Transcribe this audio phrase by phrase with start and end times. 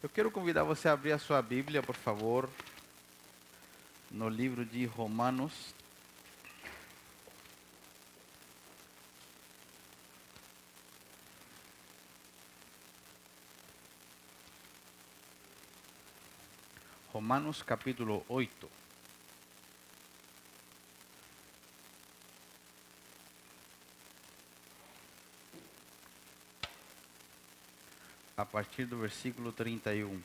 [0.00, 2.48] Eu quero convidar você a abrir a sua Bíblia, por favor,
[4.08, 5.74] no livro de Romanos.
[17.12, 18.70] Romanos capítulo 8.
[28.50, 30.22] Partir do versículo 31.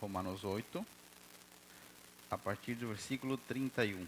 [0.00, 0.86] Romanos 8,
[2.30, 4.06] a partir do versículo 31.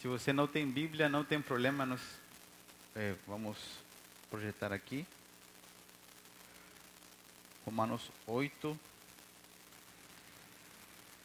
[0.00, 2.00] Se você não tem Bíblia, não tem problema, nós
[2.94, 3.56] é, vamos
[4.30, 5.06] projetar aqui.
[7.64, 8.78] Romanos 8,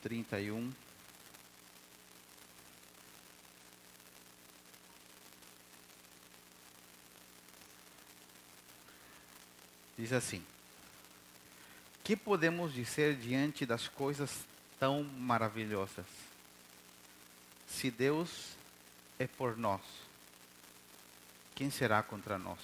[0.02, 0.89] 31.
[10.00, 10.42] Diz assim:
[12.06, 14.46] Que podemos dizer diante das coisas
[14.80, 16.06] tão maravilhosas?
[17.68, 18.56] Se Deus
[19.20, 19.82] é por nós,
[21.54, 22.60] quem será contra nós?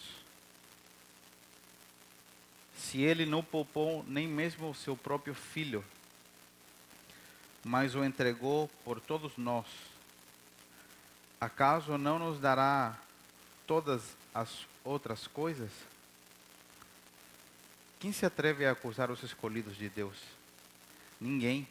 [2.78, 5.84] Se ele não poupou nem mesmo o seu próprio filho,
[7.66, 9.66] mas o entregou por todos nós,
[11.42, 12.98] acaso não nos dará
[13.68, 15.70] todas as outras coisas?
[18.06, 20.16] Quem se atreve a acusar os escolhidos de Deus?
[21.20, 21.68] Ninguém,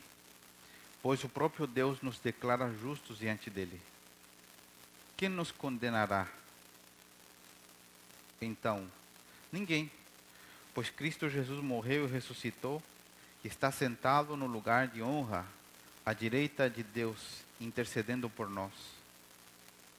[1.00, 3.80] pois o próprio Deus nos declara justos diante dele.
[5.16, 6.26] Quem nos condenará?
[8.40, 8.84] Então,
[9.52, 9.88] ninguém,
[10.74, 12.82] pois Cristo Jesus morreu e ressuscitou,
[13.44, 15.46] e está sentado no lugar de honra,
[16.04, 18.72] à direita de Deus, intercedendo por nós.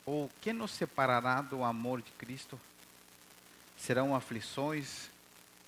[0.06, 2.60] Ou quem nos separará do amor de Cristo?
[3.78, 5.15] Serão aflições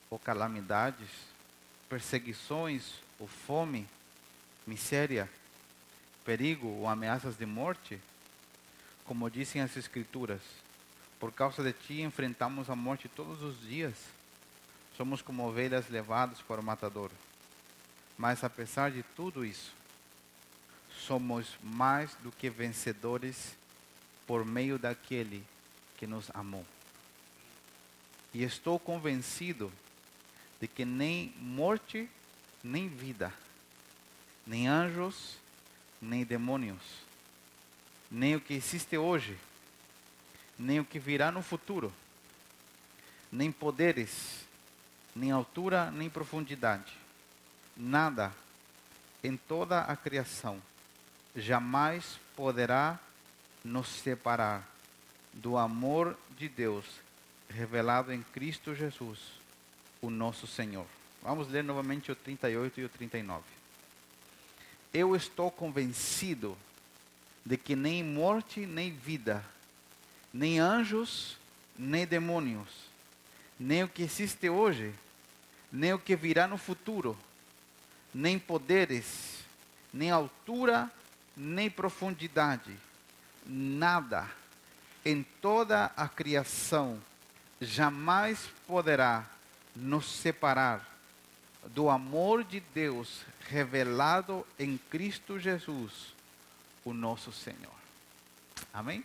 [0.10, 1.10] ou calamidades,
[1.90, 3.88] perseguições ou fome,
[4.66, 5.30] miséria,
[6.26, 8.00] perigo ou ameaças de morte?
[9.06, 10.42] Como dizem as Escrituras,
[11.20, 13.96] por causa de ti enfrentamos a morte todos os dias.
[14.96, 17.12] Somos como ovelhas levadas para o matador.
[18.18, 19.72] Mas apesar de tudo isso,
[20.90, 23.56] somos mais do que vencedores
[24.26, 25.44] por meio daquele
[25.98, 26.66] que nos amou.
[28.34, 29.72] E estou convencido
[30.60, 32.10] de que nem morte,
[32.64, 33.34] nem vida,
[34.46, 35.38] nem anjos,
[36.02, 36.82] nem demônios,
[38.10, 39.38] nem o que existe hoje,
[40.58, 41.94] nem o que virá no futuro,
[43.32, 44.46] nem poderes,
[45.16, 46.94] nem altura, nem profundidade,
[47.76, 48.34] nada
[49.24, 50.62] em toda a criação
[51.38, 53.00] jamais poderá
[53.64, 54.68] nos separar
[55.34, 56.86] do amor de Deus
[57.50, 59.20] revelado em Cristo Jesus,
[60.02, 60.86] o nosso Senhor.
[61.22, 63.44] Vamos ler novamente o 38 e o 39.
[64.94, 66.58] Eu estou convencido
[67.46, 69.44] de que nem morte nem vida,
[70.34, 71.38] nem anjos,
[71.78, 72.70] nem demônios,
[73.60, 74.94] nem o que existe hoje,
[75.72, 77.18] nem o que virá no futuro,
[78.14, 79.40] nem poderes,
[79.94, 80.92] nem altura,
[81.36, 82.76] nem profundidade,
[83.46, 84.30] nada
[85.06, 87.00] em toda a criação
[87.62, 89.26] jamais poderá
[89.80, 90.98] nos separar
[91.68, 96.14] do amor de Deus revelado em Cristo Jesus,
[96.84, 97.76] o nosso Senhor.
[98.74, 99.04] Amém?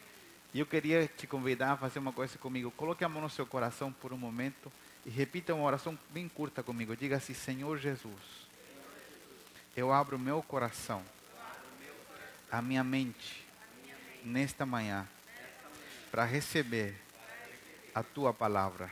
[0.55, 2.71] E eu queria te convidar a fazer uma coisa comigo.
[2.73, 4.71] Coloque a mão no seu coração por um momento
[5.05, 6.97] e repita uma oração bem curta comigo.
[6.97, 8.21] Diga assim: Senhor Jesus,
[9.77, 11.03] eu abro meu coração,
[12.51, 13.45] a minha mente,
[14.25, 15.07] nesta manhã,
[16.11, 16.95] para receber
[17.95, 18.91] a tua palavra.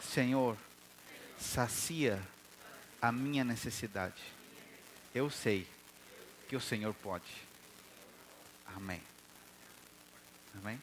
[0.00, 0.56] Senhor,
[1.40, 2.20] sacia
[3.00, 4.22] a minha necessidade.
[5.14, 5.66] Eu sei
[6.48, 7.24] que o Senhor pode.
[8.76, 9.00] Amém.
[10.58, 10.80] Amém?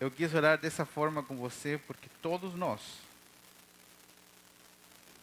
[0.00, 2.80] Eu quis orar dessa forma com você porque todos nós,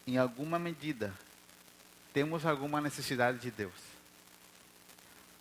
[0.07, 1.13] em alguma medida,
[2.13, 3.74] temos alguma necessidade de Deus.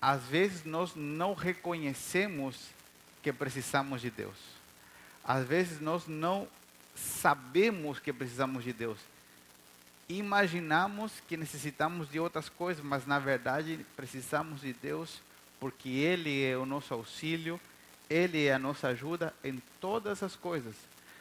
[0.00, 2.56] Às vezes nós não reconhecemos
[3.22, 4.36] que precisamos de Deus.
[5.22, 6.48] Às vezes nós não
[7.00, 8.98] sabemos que precisamos de Deus.
[10.08, 15.20] Imaginamos que necessitamos de outras coisas, mas na verdade precisamos de Deus
[15.60, 17.60] porque Ele é o nosso auxílio,
[18.08, 20.74] Ele é a nossa ajuda em todas as coisas.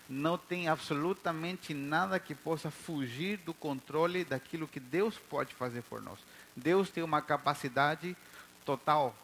[0.08, 6.02] Não tem absolutamente nada que possa fugir do controle daquilo que Deus pode fazer por
[6.02, 6.18] nós.
[6.56, 8.18] Deus tem uma capacidade
[8.66, 9.16] total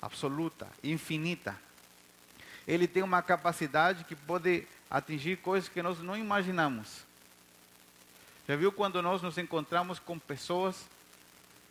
[0.00, 1.54] absoluta, infinita.
[2.66, 7.02] Ele tem uma capacidade que pode atingir coisas que nós não imaginamos.
[8.46, 10.84] Já viu quando nós nos encontramos com pessoas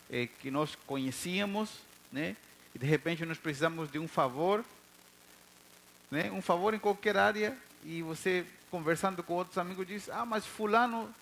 [0.10, 1.70] eh, que nós conhecíamos,
[2.12, 2.36] né?
[2.74, 4.66] E de repente nós precisamos de um favor,
[6.10, 6.32] né?
[6.32, 11.14] Um favor em qualquer área e você conversando com outros amigos diz: "Ah, mas fulano,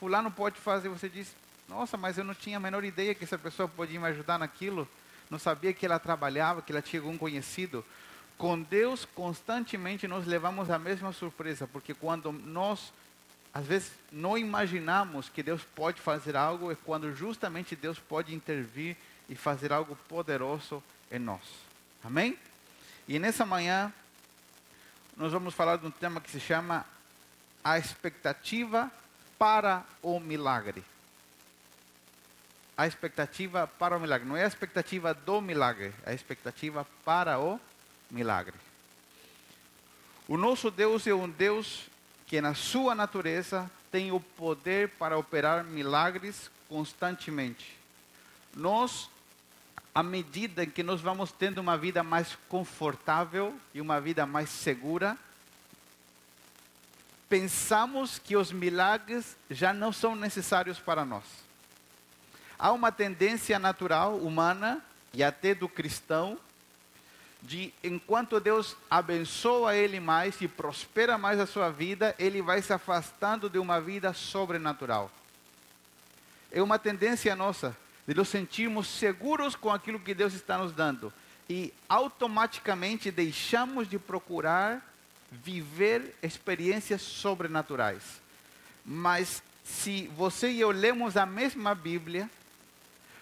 [0.00, 0.88] fulano pode fazer".
[0.88, 1.34] Você diz:
[1.68, 4.88] "Nossa, mas eu não tinha a menor ideia que essa pessoa podia me ajudar naquilo.
[5.28, 7.84] Não sabia que ela trabalhava, que ela tinha algum conhecido".
[8.38, 12.92] Com Deus constantemente nós levamos a mesma surpresa, porque quando nós
[13.54, 18.96] às vezes não imaginamos que Deus pode fazer algo, é quando justamente Deus pode intervir
[19.28, 21.42] e fazer algo poderoso em nós.
[22.02, 22.38] Amém?
[23.06, 23.92] E nessa manhã,
[25.16, 26.86] nós vamos falar de um tema que se chama
[27.62, 28.90] a expectativa
[29.38, 30.82] para o milagre.
[32.74, 34.26] A expectativa para o milagre.
[34.26, 37.71] Não é a expectativa do milagre, é a expectativa para o milagre.
[40.28, 41.86] O nosso Deus é um Deus
[42.26, 47.76] que na sua natureza tem o poder para operar milagres constantemente.
[48.54, 49.10] Nós,
[49.94, 55.16] à medida que nós vamos tendo uma vida mais confortável e uma vida mais segura,
[57.28, 61.24] pensamos que os milagres já não são necessários para nós.
[62.58, 64.82] Há uma tendência natural humana
[65.12, 66.38] e até do cristão
[67.42, 72.72] de enquanto Deus abençoa ele mais e prospera mais a sua vida, ele vai se
[72.72, 75.10] afastando de uma vida sobrenatural.
[76.50, 81.12] É uma tendência nossa de nos sentirmos seguros com aquilo que Deus está nos dando
[81.48, 84.86] e automaticamente deixamos de procurar
[85.30, 88.20] viver experiências sobrenaturais.
[88.84, 92.30] Mas se você e eu lemos a mesma Bíblia,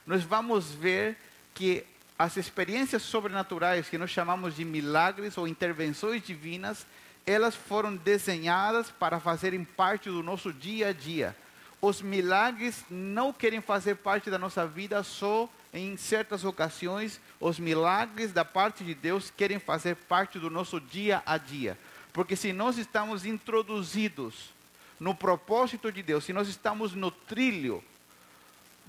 [0.06, 1.16] nós vamos ver
[1.54, 1.84] que
[2.20, 6.86] as experiências sobrenaturais que nós chamamos de milagres ou intervenções divinas,
[7.24, 11.34] elas foram desenhadas para fazerem parte do nosso dia a dia.
[11.80, 18.34] Os milagres não querem fazer parte da nossa vida só em certas ocasiões, os milagres
[18.34, 21.78] da parte de Deus querem fazer parte do nosso dia a dia.
[22.12, 24.52] Porque se nós estamos introduzidos
[25.00, 27.82] no propósito de Deus, se nós estamos no trilho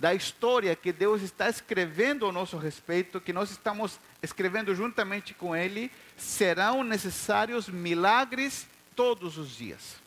[0.01, 5.55] da história que Deus está escrevendo ao nosso respeito, que nós estamos escrevendo juntamente com
[5.55, 9.97] Ele, serão necessários milagres todos os dias.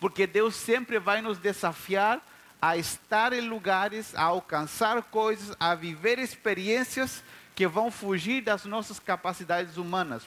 [0.00, 2.26] Porque Deus sempre vai nos desafiar
[2.60, 7.22] a estar em lugares, a alcançar coisas, a viver experiências
[7.54, 10.22] que vão fugir das nossas capacidades humanas.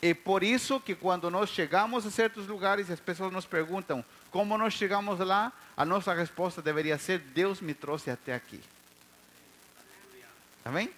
[0.00, 4.56] É por isso que quando nós chegamos a certos lugares, as pessoas nos perguntam: como
[4.58, 5.52] nós chegamos lá?
[5.76, 8.60] A nossa resposta deveria ser: Deus me trouxe até aqui.
[10.64, 10.90] Amém?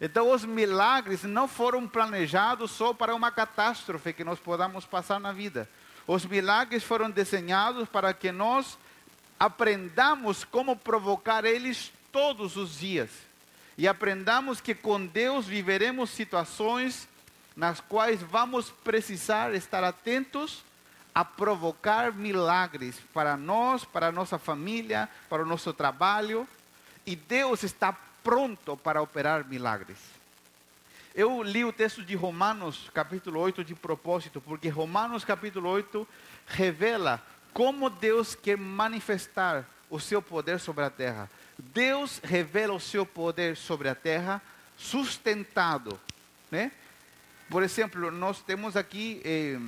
[0.00, 5.32] Então, os milagres não foram planejados só para uma catástrofe que nós podamos passar na
[5.32, 5.68] vida.
[6.08, 8.76] Os milagres foram desenhados para que nós
[9.38, 13.10] aprendamos como provocar eles todos os dias.
[13.78, 17.08] E aprendamos que com Deus viveremos situações
[17.56, 20.64] nas quais vamos precisar estar atentos
[21.14, 26.48] a provocar milagres para nós, para nossa família, para o nosso trabalho.
[27.04, 27.92] E Deus está
[28.22, 29.98] pronto para operar milagres.
[31.14, 36.08] Eu li o texto de Romanos, capítulo 8, de propósito, porque Romanos, capítulo 8,
[36.46, 41.28] revela como Deus quer manifestar o seu poder sobre a terra.
[41.58, 44.40] Deus revela o seu poder sobre a terra
[44.78, 46.00] sustentado,
[46.50, 46.72] né?
[47.50, 49.58] Por exemplo, nós temos aqui eh,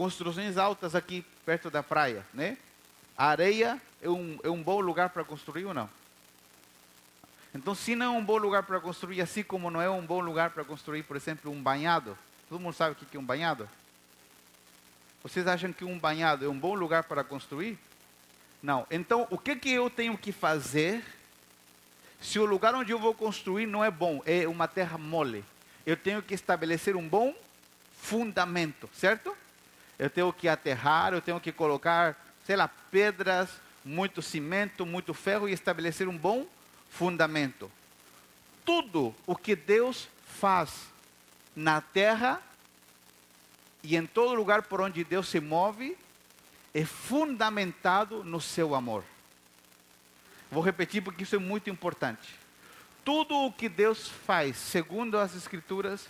[0.00, 2.56] construções altas aqui perto da praia, né?
[3.18, 5.90] A areia é um, é um bom lugar para construir ou não?
[7.54, 10.20] Então, se não é um bom lugar para construir, assim como não é um bom
[10.20, 12.16] lugar para construir, por exemplo, um banhado,
[12.48, 13.68] todo mundo sabe o que é um banhado?
[15.22, 17.78] Vocês acham que um banhado é um bom lugar para construir?
[18.62, 18.86] Não.
[18.90, 21.04] Então, o que, que eu tenho que fazer
[22.22, 25.44] se o lugar onde eu vou construir não é bom, é uma terra mole?
[25.84, 27.34] eu tenho que estabelecer um bom
[28.00, 29.36] fundamento, certo?
[30.00, 33.48] Eu tenho que aterrar, eu tenho que colocar, sei lá, pedras,
[33.84, 36.46] muito cimento, muito ferro e estabelecer um bom
[36.88, 37.70] fundamento.
[38.64, 40.88] Tudo o que Deus faz
[41.54, 42.42] na terra
[43.82, 45.96] e em todo lugar por onde Deus se move
[46.74, 49.04] é fundamentado no seu amor.
[50.50, 52.40] Vou repetir porque isso é muito importante
[53.04, 56.08] tudo o que Deus faz, segundo as Escrituras,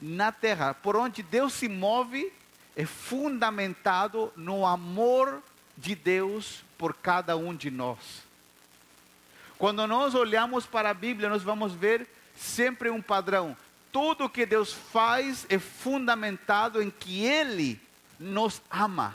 [0.00, 2.32] na terra, por onde Deus se move,
[2.76, 5.42] é fundamentado no amor
[5.76, 8.22] de Deus por cada um de nós.
[9.58, 13.56] Quando nós olhamos para a Bíblia, nós vamos ver sempre um padrão.
[13.92, 17.80] Tudo que Deus faz é fundamentado em que Ele
[18.18, 19.14] nos ama.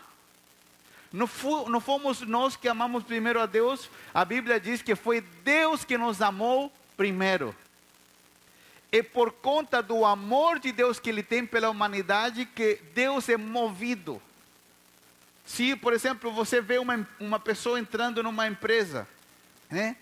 [1.11, 5.97] Não, fomos nós que amamos primeiro a Deus, a Bíblia diz que foi Deus que
[5.97, 7.55] nos amou primeiro.
[8.91, 13.37] É por conta do amor de Deus que Ele tem pela humanidade que Deus é
[13.37, 14.21] movido.
[15.45, 19.07] Se, por exemplo, você vê uma, uma pessoa entrando numa empresa,
[19.69, 19.95] né?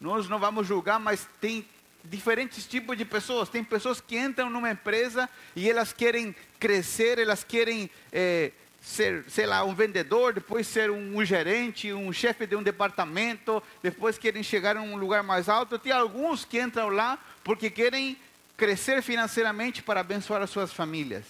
[0.00, 1.64] nós não vamos julgar, mas tem
[2.04, 3.48] diferentes tipos de pessoas.
[3.48, 9.46] Tem pessoas que entram numa empresa e elas querem crescer, elas querem é, ser, sei
[9.46, 14.42] lá, um vendedor, depois ser um, um gerente, um chefe de um departamento, depois querem
[14.42, 15.78] chegar a um lugar mais alto.
[15.78, 18.16] Tem alguns que entram lá porque querem
[18.62, 21.24] crescer financeiramente para abençoar as suas famílias.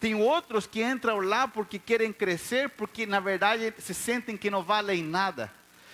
[0.00, 4.62] Tem outros que entram lá porque querem crescer, porque na verdade se sentem que não
[4.62, 5.52] valem nada.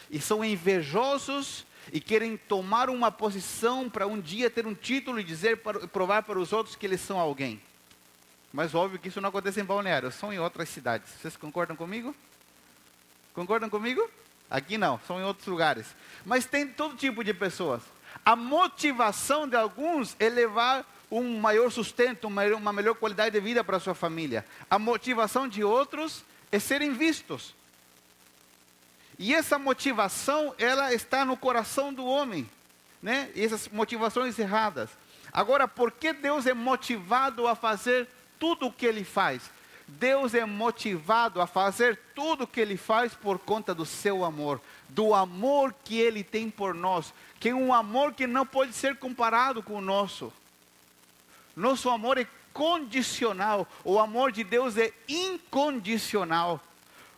[0.09, 5.25] E são invejosos e querem tomar uma posição para um dia ter um título e
[5.25, 7.61] dizer, para, provar para os outros que eles são alguém.
[8.53, 11.13] Mas óbvio que isso não acontece em Balneário, são em outras cidades.
[11.21, 12.15] Vocês concordam comigo?
[13.35, 14.09] Concordam comigo?
[14.49, 15.89] Aqui não, são em outros lugares.
[16.25, 17.83] Mas tem todo tipo de pessoas.
[18.25, 23.79] A motivação de alguns é levar um maior sustento, uma melhor qualidade de vida para
[23.79, 24.45] a sua família.
[24.71, 27.55] A motivação de outros é serem vistos.
[29.19, 32.49] E essa motivação, ela está no coração do homem,
[33.03, 33.31] né?
[33.35, 34.91] E essas motivações erradas.
[35.33, 38.09] Agora, por que Deus é motivado a fazer
[38.39, 39.51] tudo o que ele faz.
[39.89, 44.61] Deus é motivado a fazer tudo o que ele faz por conta do seu amor,
[44.91, 48.97] do amor que ele tem por nós, que é um amor que não pode ser
[48.97, 50.31] comparado com o nosso.
[51.57, 56.61] Nosso amor é condicional, o amor de Deus é incondicional.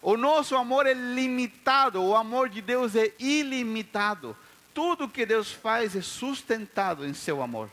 [0.00, 4.36] O nosso amor é limitado, o amor de Deus é ilimitado.
[4.72, 7.68] Tudo que Deus faz é sustentado em seu amor.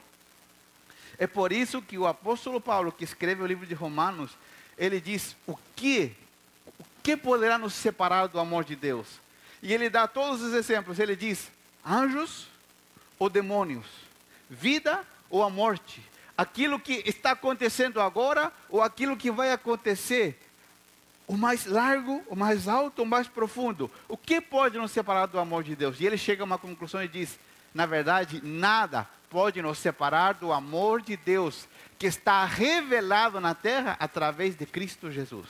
[1.19, 4.31] É por isso que o apóstolo Paulo, que escreve o livro de Romanos,
[4.77, 6.15] ele diz: o que,
[6.79, 9.07] o que poderá nos separar do amor de Deus?
[9.61, 10.99] E ele dá todos os exemplos.
[10.99, 11.49] Ele diz:
[11.85, 12.47] anjos
[13.17, 13.85] ou demônios,
[14.49, 16.01] vida ou a morte,
[16.37, 20.39] aquilo que está acontecendo agora ou aquilo que vai acontecer,
[21.25, 23.91] o mais largo, o mais alto, o mais profundo.
[24.07, 25.99] O que pode nos separar do amor de Deus?
[25.99, 27.39] E ele chega a uma conclusão e diz:
[27.73, 31.67] na verdade, nada pode nos separar do amor de Deus
[31.99, 35.47] que está revelado na terra através de Cristo Jesus.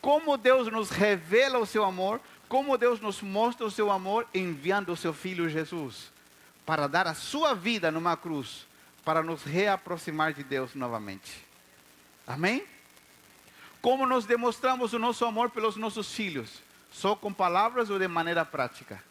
[0.00, 4.92] Como Deus nos revela o seu amor, como Deus nos mostra o seu amor enviando
[4.92, 6.10] o seu filho Jesus
[6.66, 8.66] para dar a sua vida numa cruz,
[9.04, 11.46] para nos reaproximar de Deus novamente.
[12.26, 12.66] Amém?
[13.80, 16.60] Como nós demonstramos o nosso amor pelos nossos filhos?
[16.90, 19.02] Só com palavras ou de maneira prática?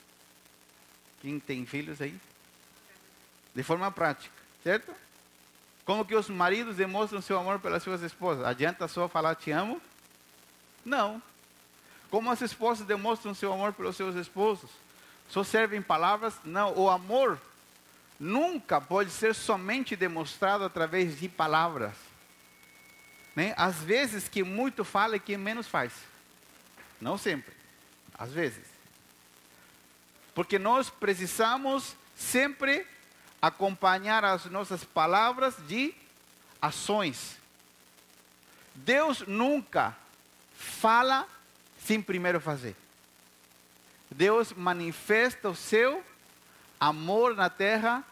[1.22, 2.20] Quem tem filhos aí?
[3.56, 4.94] De forma prática, certo?
[5.86, 8.46] Como que os maridos demonstram seu amor pelas suas esposas?
[8.46, 9.82] Adianta só falar te amo?
[10.84, 11.22] Não.
[12.10, 14.70] Como as esposas demonstram seu amor pelos seus esposos?
[15.30, 16.36] Só servem palavras?
[16.44, 16.74] Não.
[16.76, 17.40] O amor
[18.20, 21.94] nunca pode ser somente demonstrado através de palavras.
[23.36, 23.54] Né?
[23.56, 25.94] Às vezes, que muito fala e que menos faz.
[27.00, 27.54] Não sempre.
[28.18, 28.66] Às vezes.
[30.34, 32.88] Porque nós precisamos sempre
[33.42, 35.94] acompanhar as nossas palavras de
[36.62, 37.38] ações.
[38.74, 39.96] Deus nunca
[40.58, 41.28] fala
[41.80, 42.76] sem primeiro fazer.
[44.10, 46.04] Deus manifesta o seu
[46.80, 48.04] amor na terra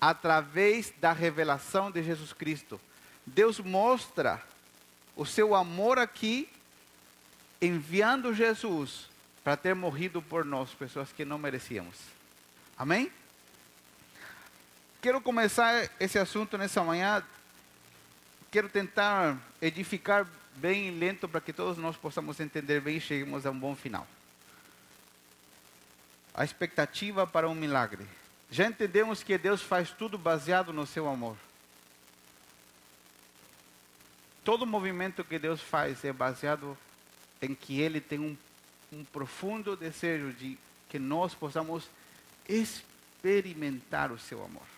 [0.00, 2.80] através da revelação de Jesus Cristo.
[3.24, 4.42] Deus mostra
[5.14, 6.48] o seu amor aqui,
[7.60, 9.08] enviando Jesus
[9.44, 11.96] para ter morrido por nós, pessoas que não merecíamos.
[12.76, 13.12] Amém?
[15.02, 17.24] Quero começar esse assunto nessa manhã.
[18.52, 23.50] Quero tentar edificar bem lento para que todos nós possamos entender bem e cheguemos a
[23.50, 24.06] um bom final.
[26.32, 28.06] A expectativa para um milagre.
[28.48, 31.36] Já entendemos que Deus faz tudo baseado no seu amor.
[34.44, 36.78] Todo movimento que Deus faz é baseado
[37.40, 38.36] em que Ele tem um,
[38.92, 40.56] um profundo desejo de
[40.88, 41.90] que nós possamos
[42.48, 44.71] experimentar o seu amor.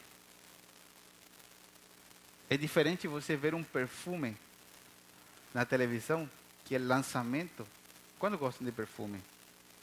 [2.48, 4.36] É diferente você ver um perfume
[5.52, 6.28] na televisão,
[6.64, 7.66] que é lançamento.
[8.18, 9.20] Quando gostam de perfume?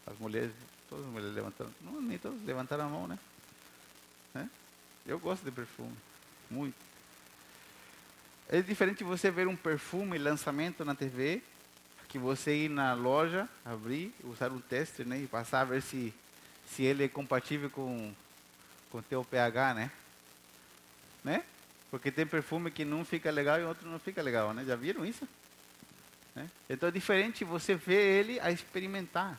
[0.05, 0.51] As mulheres,
[0.89, 3.19] todas as mulheres levantaram, não, nem todas levantaram a mão, né?
[4.35, 4.45] É?
[5.05, 5.95] Eu gosto de perfume,
[6.49, 6.75] muito.
[8.49, 11.41] É diferente você ver um perfume lançamento na TV,
[12.09, 16.13] que você ir na loja, abrir, usar um teste, né, e passar a ver se
[16.67, 18.13] se ele é compatível com
[18.91, 19.91] com teu pH, né?
[21.23, 21.43] né?
[21.91, 24.63] Porque tem perfume que não fica legal e outro não fica legal, né?
[24.65, 25.27] Já viram isso?
[26.33, 26.49] Né?
[26.69, 29.37] Então é diferente você ver ele a experimentar.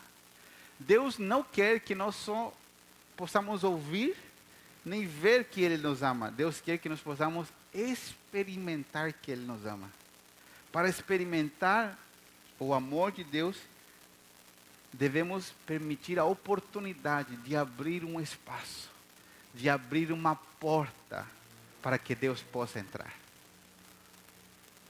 [0.78, 2.52] Deus não quer que nós só
[3.16, 4.16] possamos ouvir
[4.84, 6.30] nem ver que Ele nos ama.
[6.30, 9.90] Deus quer que nós possamos experimentar que Ele nos ama.
[10.70, 11.96] Para experimentar
[12.58, 13.56] o amor de Deus,
[14.92, 18.90] devemos permitir a oportunidade de abrir um espaço,
[19.54, 21.26] de abrir uma porta
[21.82, 23.12] para que Deus possa entrar.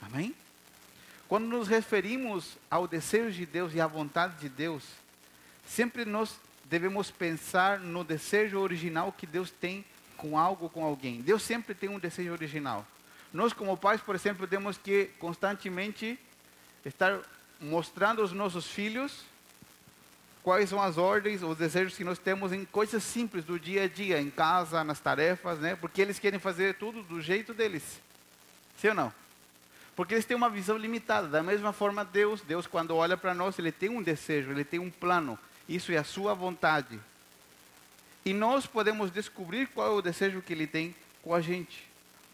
[0.01, 0.35] Amém?
[1.27, 4.83] Quando nos referimos ao desejo de Deus e à vontade de Deus,
[5.65, 9.83] sempre nós devemos pensar no desejo original que Deus tem
[10.15, 11.21] com algo, com alguém.
[11.21, 12.85] Deus sempre tem um desejo original.
[13.33, 16.19] Nós, como pais, por exemplo, temos que constantemente
[16.85, 17.19] estar
[17.59, 19.23] mostrando aos nossos filhos
[20.43, 23.87] quais são as ordens, os desejos que nós temos em coisas simples do dia a
[23.87, 25.75] dia, em casa, nas tarefas, né?
[25.75, 28.01] Porque eles querem fazer tudo do jeito deles.
[28.77, 29.13] Sim ou não?
[29.95, 31.27] Porque eles têm uma visão limitada.
[31.29, 34.79] Da mesma forma, Deus, Deus quando olha para nós, ele tem um desejo, ele tem
[34.79, 35.39] um plano.
[35.67, 36.99] Isso é a sua vontade.
[38.25, 41.87] E nós podemos descobrir qual é o desejo que ele tem com a gente.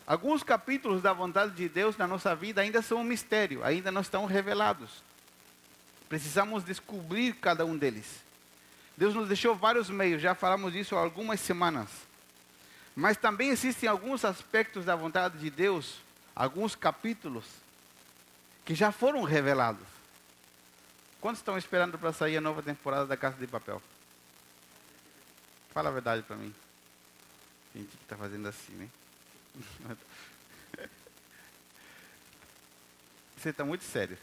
[0.07, 4.01] Alguns capítulos da vontade de Deus na nossa vida ainda são um mistério, ainda não
[4.01, 5.03] estão revelados.
[6.09, 8.23] Precisamos descobrir cada um deles.
[8.97, 11.87] Deus nos deixou vários meios, já falamos disso há algumas semanas.
[12.95, 16.01] Mas também existem alguns aspectos da vontade de Deus,
[16.35, 17.45] alguns capítulos,
[18.65, 19.87] que já foram revelados.
[21.21, 23.81] Quantos estão esperando para sair a nova temporada da Casa de Papel?
[25.71, 26.53] Fala a verdade para mim.
[27.75, 28.89] Gente que está fazendo assim, né?
[33.37, 34.17] Você está muito sério.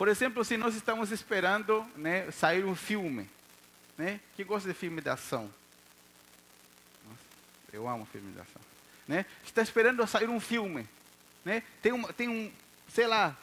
[0.00, 3.28] Por exemplo, se nós estamos esperando né, sair um filme,
[3.98, 4.18] né?
[4.34, 5.42] Que gosta de filme de ação?
[7.06, 7.18] Nossa,
[7.70, 8.62] eu amo filme de ação.
[9.06, 9.26] Né?
[9.44, 10.88] Está esperando sair um filme,
[11.44, 11.62] né?
[11.82, 12.50] Tem um, tem um,
[12.88, 13.36] sei lá,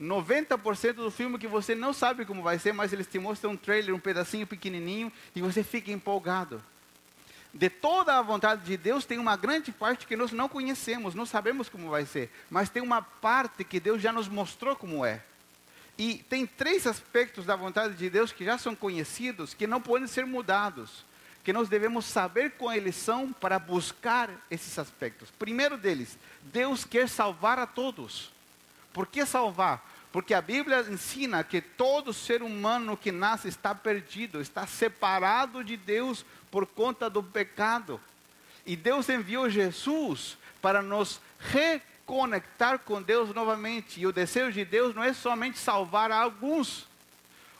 [0.00, 3.56] 90% do filme que você não sabe como vai ser, mas eles te mostram um
[3.58, 6.64] trailer, um pedacinho pequenininho e você fica empolgado.
[7.52, 11.26] De toda a vontade de Deus, tem uma grande parte que nós não conhecemos, não
[11.26, 15.24] sabemos como vai ser, mas tem uma parte que Deus já nos mostrou como é.
[16.00, 20.08] E tem três aspectos da vontade de Deus que já são conhecidos, que não podem
[20.08, 21.04] ser mudados,
[21.44, 25.30] que nós devemos saber com eles são para buscar esses aspectos.
[25.38, 28.32] Primeiro deles, Deus quer salvar a todos.
[28.94, 29.86] Por que salvar?
[30.10, 35.76] Porque a Bíblia ensina que todo ser humano que nasce está perdido, está separado de
[35.76, 38.00] Deus por conta do pecado.
[38.64, 41.20] E Deus enviou Jesus para nos
[42.10, 44.00] reconectar com Deus novamente.
[44.00, 46.86] E o desejo de Deus não é somente salvar a alguns,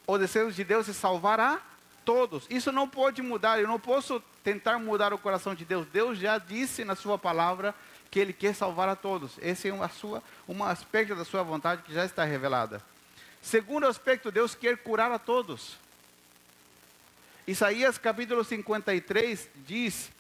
[0.07, 1.61] o desejo de Deus é salvar a
[2.05, 2.47] todos.
[2.51, 5.87] Isso não pode mudar, eu não posso tentar mudar o coração de Deus.
[5.87, 7.73] Deus já disse na Sua palavra
[8.11, 9.39] que Ele quer salvar a todos.
[9.41, 12.83] Esse é uma sua, um aspecto da Sua vontade que já está revelada.
[13.41, 15.77] Segundo aspecto, Deus quer curar a todos.
[17.47, 20.11] Isaías capítulo 53 diz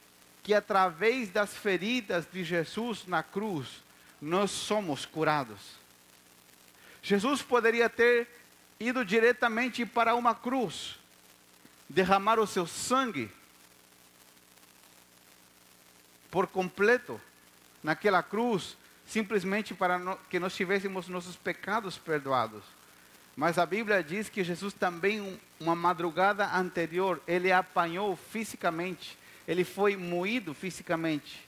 [0.42, 3.82] que através das feridas de Jesus na cruz,
[4.20, 5.58] nós somos curados.
[7.02, 8.28] Jesus poderia ter
[8.78, 10.98] ido diretamente para uma cruz,
[11.88, 13.30] derramar o seu sangue
[16.30, 17.20] por completo,
[17.82, 22.62] naquela cruz, simplesmente para que nós tivéssemos nossos pecados perdoados.
[23.36, 29.96] Mas a Bíblia diz que Jesus também, uma madrugada anterior, ele apanhou fisicamente, ele foi
[29.96, 31.44] moído fisicamente,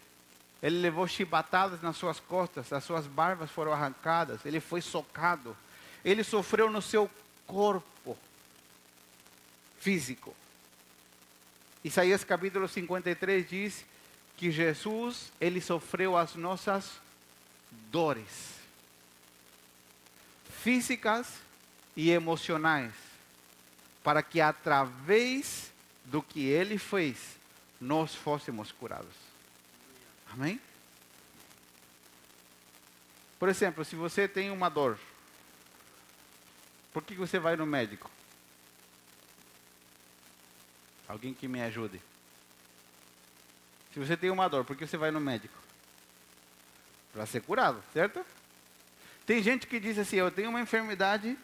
[0.62, 5.56] ele levou chibatadas nas suas costas, as suas barbas foram arrancadas, ele foi socado,
[6.04, 7.10] ele sofreu no seu
[7.46, 8.16] corpo
[9.80, 10.34] físico.
[11.82, 13.84] Isaías capítulo 53 diz
[14.36, 16.92] que Jesus, ele sofreu as nossas
[17.90, 18.52] dores
[20.62, 21.26] físicas
[21.96, 22.92] e emocionais,
[24.04, 25.72] para que através
[26.04, 27.36] do que ele fez,
[27.80, 29.31] nós fôssemos curados.
[30.32, 30.60] Amém?
[33.38, 34.98] Por exemplo, se você tem uma dor,
[36.92, 38.10] por que você vai no médico?
[41.06, 42.00] Alguém que me ajude.
[43.92, 45.58] Se você tem uma dor, por que você vai no médico?
[47.12, 48.24] Para ser curado, certo?
[49.26, 51.36] Tem gente que diz assim: Eu tenho uma enfermidade,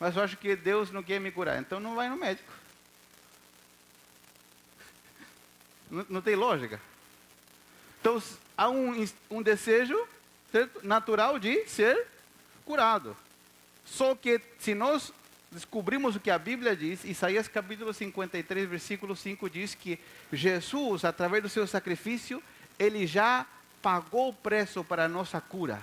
[0.00, 2.50] mas eu acho que Deus não quer me curar, então não vai no médico.
[5.90, 6.78] Não, não tem lógica.
[8.00, 8.22] Então,
[8.56, 9.96] há um, um desejo
[10.82, 12.06] natural de ser
[12.64, 13.16] curado.
[13.84, 15.12] Só que se nós
[15.50, 19.98] descobrimos o que a Bíblia diz, Isaías capítulo 53, versículo 5 diz que
[20.32, 22.42] Jesus, através do seu sacrifício,
[22.78, 23.46] ele já
[23.80, 25.80] pagou o preço para a nossa cura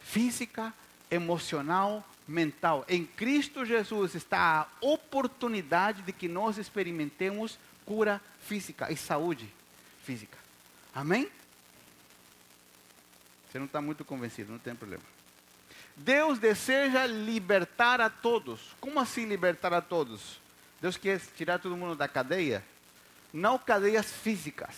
[0.00, 0.72] física,
[1.10, 2.84] emocional, mental.
[2.88, 9.48] Em Cristo Jesus está a oportunidade de que nós experimentemos cura física e saúde
[10.04, 10.38] física.
[10.94, 11.28] Amém?
[13.50, 15.02] Você não está muito convencido, não tem problema.
[15.96, 18.60] Deus deseja libertar a todos.
[18.80, 20.40] Como assim libertar a todos?
[20.80, 22.64] Deus quer tirar todo mundo da cadeia?
[23.32, 24.74] Não cadeias físicas.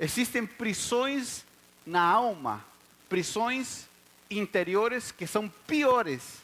[0.00, 1.44] Existem prisões
[1.86, 2.64] na alma,
[3.08, 3.86] prisões
[4.30, 6.40] interiores que são piores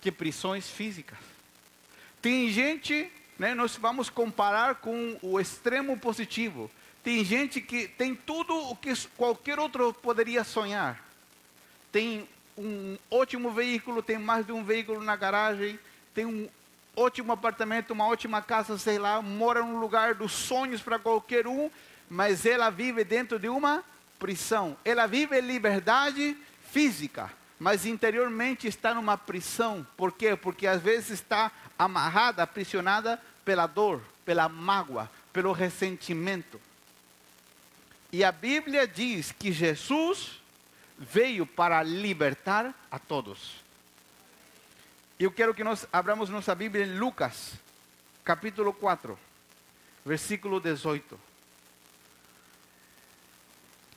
[0.00, 1.18] que prisões físicas.
[2.22, 6.70] Tem gente, né, nós vamos comparar com o extremo positivo.
[7.06, 11.00] Tem gente que tem tudo o que qualquer outro poderia sonhar.
[11.92, 15.78] Tem um ótimo veículo, tem mais de um veículo na garagem,
[16.12, 16.48] tem um
[16.96, 21.70] ótimo apartamento, uma ótima casa, sei lá, mora num lugar dos sonhos para qualquer um,
[22.10, 23.84] mas ela vive dentro de uma
[24.18, 24.76] prisão.
[24.84, 26.36] Ela vive liberdade
[26.72, 29.86] física, mas interiormente está numa prisão.
[29.96, 30.34] Por quê?
[30.34, 36.60] Porque às vezes está amarrada, aprisionada pela dor, pela mágoa, pelo ressentimento.
[38.12, 40.40] E a Bíblia diz que Jesus
[40.98, 43.64] veio para libertar a todos.
[45.18, 47.54] Eu quero que nós abramos nossa Bíblia em Lucas,
[48.24, 49.18] capítulo 4,
[50.04, 51.18] versículo 18.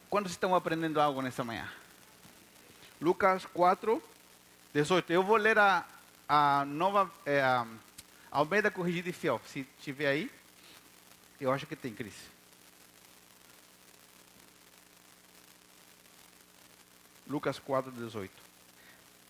[0.10, 1.70] Quantos estão aprendendo algo nessa manhã?
[3.00, 4.02] Lucas 4,
[4.74, 5.14] 18.
[5.14, 5.86] Eu vou ler a,
[6.28, 7.66] a nova é, a
[8.32, 9.42] Almeida Corrigida e Fiel.
[9.46, 10.32] Se tiver aí,
[11.40, 12.16] eu acho que tem, Cris.
[17.30, 18.32] Lucas 4, 18.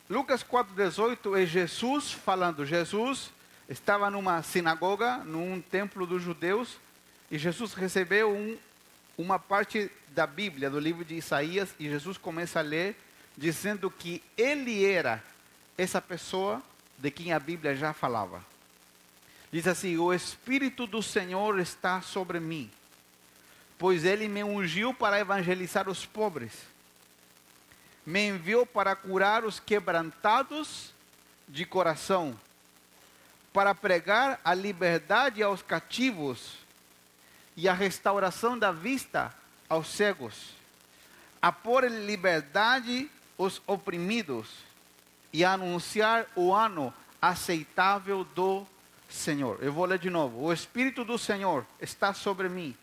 [0.09, 2.65] Lucas 4, 18 é Jesus falando.
[2.65, 3.29] Jesus
[3.67, 6.77] estava numa sinagoga, num templo dos judeus,
[7.29, 8.57] e Jesus recebeu um,
[9.17, 12.95] uma parte da Bíblia, do livro de Isaías, e Jesus começa a ler,
[13.38, 15.21] dizendo que ele era
[15.77, 16.63] essa pessoa
[16.97, 18.43] de quem a Bíblia já falava.
[19.51, 22.71] Diz assim: O Espírito do Senhor está sobre mim,
[23.77, 26.53] pois ele me ungiu para evangelizar os pobres
[28.10, 30.91] me enviou para curar os quebrantados
[31.48, 32.36] de coração,
[33.54, 36.56] para pregar a liberdade aos cativos
[37.56, 39.32] e a restauração da vista
[39.69, 40.56] aos cegos,
[41.39, 44.48] a pôr em liberdade os oprimidos
[45.32, 46.91] e a anunciar o ano
[47.22, 48.65] aceitável do
[49.08, 49.60] Senhor.
[49.62, 50.45] Eu vou ler de novo.
[50.45, 52.76] O Espírito do Senhor está sobre mim,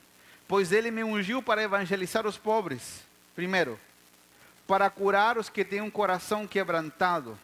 [0.47, 3.03] pois ele me ungiu para evangelizar os pobres.
[3.35, 3.77] Primeiro,
[4.67, 7.39] para curar os que têm um coração quebrantado,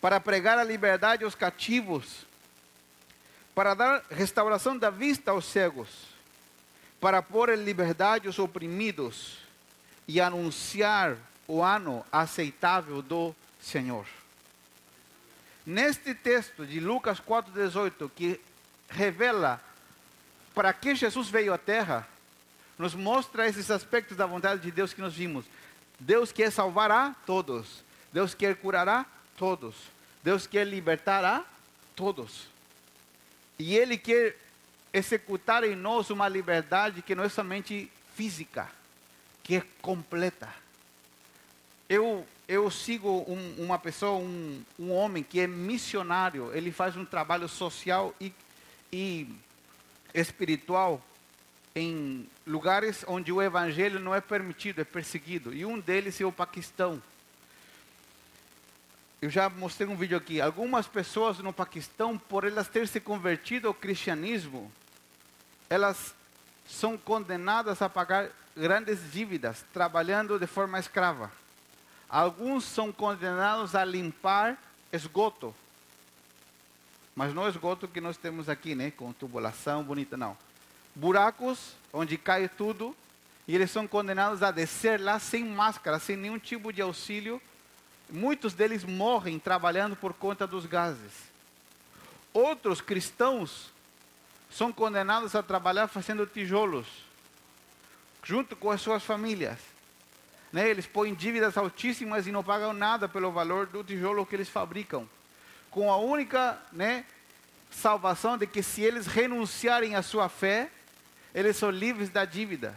[0.00, 2.26] para pregar a liberdade aos cativos,
[3.54, 5.88] para dar restauração da vista aos cegos,
[7.00, 9.38] para pôr em liberdade os oprimidos
[10.06, 11.16] e anunciar
[11.48, 14.06] o ano aceitável do Senhor.
[15.64, 18.40] Neste texto de Lucas 4,18, que
[18.88, 19.60] revela
[20.54, 22.06] para que Jesus veio à Terra,
[22.78, 25.44] nos mostra esses aspectos da vontade de Deus que nós vimos.
[25.98, 27.82] Deus quer salvar a todos.
[28.12, 29.74] Deus quer curar a todos.
[30.22, 31.44] Deus quer libertar a
[31.94, 32.48] todos.
[33.58, 34.36] E Ele quer
[34.92, 38.68] executar em nós uma liberdade que não é somente física,
[39.42, 40.48] que é completa.
[41.88, 47.04] Eu, eu sigo um, uma pessoa, um, um homem que é missionário, ele faz um
[47.04, 48.32] trabalho social e,
[48.92, 49.28] e
[50.12, 51.02] espiritual
[51.76, 55.52] em lugares onde o evangelho não é permitido, é perseguido.
[55.52, 57.02] E um deles é o Paquistão.
[59.20, 60.40] Eu já mostrei um vídeo aqui.
[60.40, 64.72] Algumas pessoas no Paquistão, por elas terem se convertido ao cristianismo,
[65.68, 66.14] elas
[66.66, 71.30] são condenadas a pagar grandes dívidas, trabalhando de forma escrava.
[72.08, 74.56] Alguns são condenados a limpar
[74.90, 75.54] esgoto.
[77.14, 78.90] Mas não esgoto que nós temos aqui, né?
[78.90, 80.45] Com tubulação bonita, não
[80.96, 82.96] buracos onde cai tudo,
[83.46, 87.40] e eles são condenados a descer lá sem máscara, sem nenhum tipo de auxílio.
[88.10, 91.12] Muitos deles morrem trabalhando por conta dos gases.
[92.32, 93.70] Outros cristãos
[94.50, 96.86] são condenados a trabalhar fazendo tijolos,
[98.24, 99.58] junto com as suas famílias.
[100.52, 100.68] Né?
[100.68, 105.08] Eles põem dívidas altíssimas e não pagam nada pelo valor do tijolo que eles fabricam.
[105.70, 107.04] Com a única né,
[107.70, 110.70] salvação de que se eles renunciarem à sua fé,
[111.36, 112.74] eles são livres da dívida.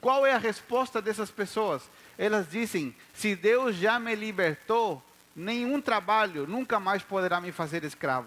[0.00, 1.88] Qual é a resposta dessas pessoas?
[2.18, 5.00] Elas dizem: se Deus já me libertou,
[5.34, 8.26] nenhum trabalho nunca mais poderá me fazer escravo.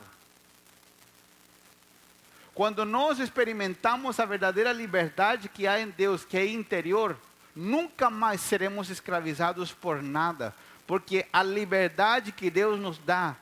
[2.53, 7.17] Quando nós experimentamos a verdadeira liberdade que há em Deus, que é interior,
[7.53, 10.55] nunca mais seremos escravizados por nada,
[10.87, 13.35] porque a liberdade que Deus nos dá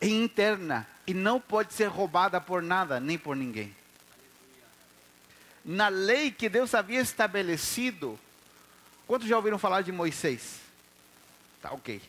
[0.00, 3.72] é interna e não pode ser roubada por nada nem por ninguém.
[5.68, 8.16] Na lei que Deus havia estabelecido,
[9.04, 10.60] quantos já ouviram falar de Moisés?
[11.60, 12.00] Tá ok.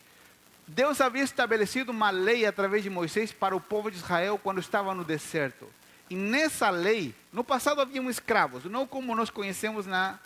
[0.67, 4.93] Deus havia estabelecido uma lei através de Moisés para o povo de Israel quando estava
[4.93, 5.67] no deserto.
[6.08, 10.20] E nessa lei, no passado haviam escravos, não como nós conhecemos na,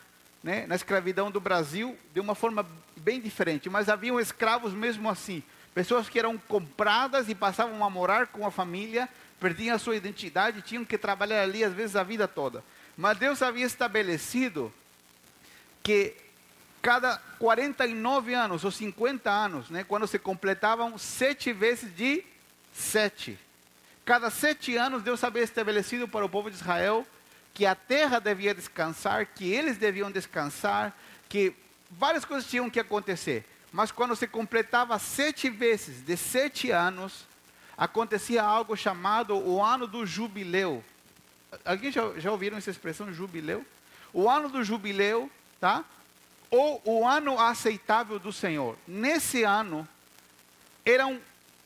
[0.43, 2.65] né, na escravidão do Brasil, de uma forma
[2.97, 5.41] bem diferente, mas haviam escravos mesmo assim.
[5.73, 9.07] Pessoas que eram compradas e passavam a morar com a família,
[9.39, 12.61] perdiam a sua identidade, tinham que trabalhar ali às vezes a vida toda.
[13.01, 14.71] Mas Deus havia estabelecido
[15.81, 16.15] que
[16.83, 22.23] cada 49 anos ou 50 anos, né, quando se completavam sete vezes de
[22.71, 23.39] sete.
[24.05, 27.03] Cada sete anos Deus havia estabelecido para o povo de Israel
[27.55, 30.95] que a terra devia descansar, que eles deviam descansar,
[31.27, 31.55] que
[31.89, 33.43] várias coisas tinham que acontecer.
[33.73, 37.25] Mas quando se completava sete vezes de sete anos,
[37.75, 40.83] acontecia algo chamado o ano do jubileu.
[41.65, 43.65] Alguém já, já ouviram essa expressão jubileu?
[44.13, 45.85] O ano do jubileu, tá?
[46.51, 48.77] ou o ano aceitável do Senhor.
[48.85, 49.87] Nesse ano,
[50.85, 51.19] eram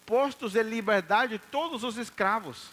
[0.05, 2.69] postos em liberdade todos os escravos.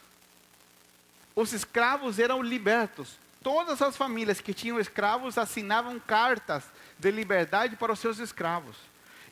[1.35, 3.17] Os escravos eram libertos.
[3.43, 6.65] Todas as famílias que tinham escravos assinavam cartas
[6.99, 8.77] de liberdade para os seus escravos.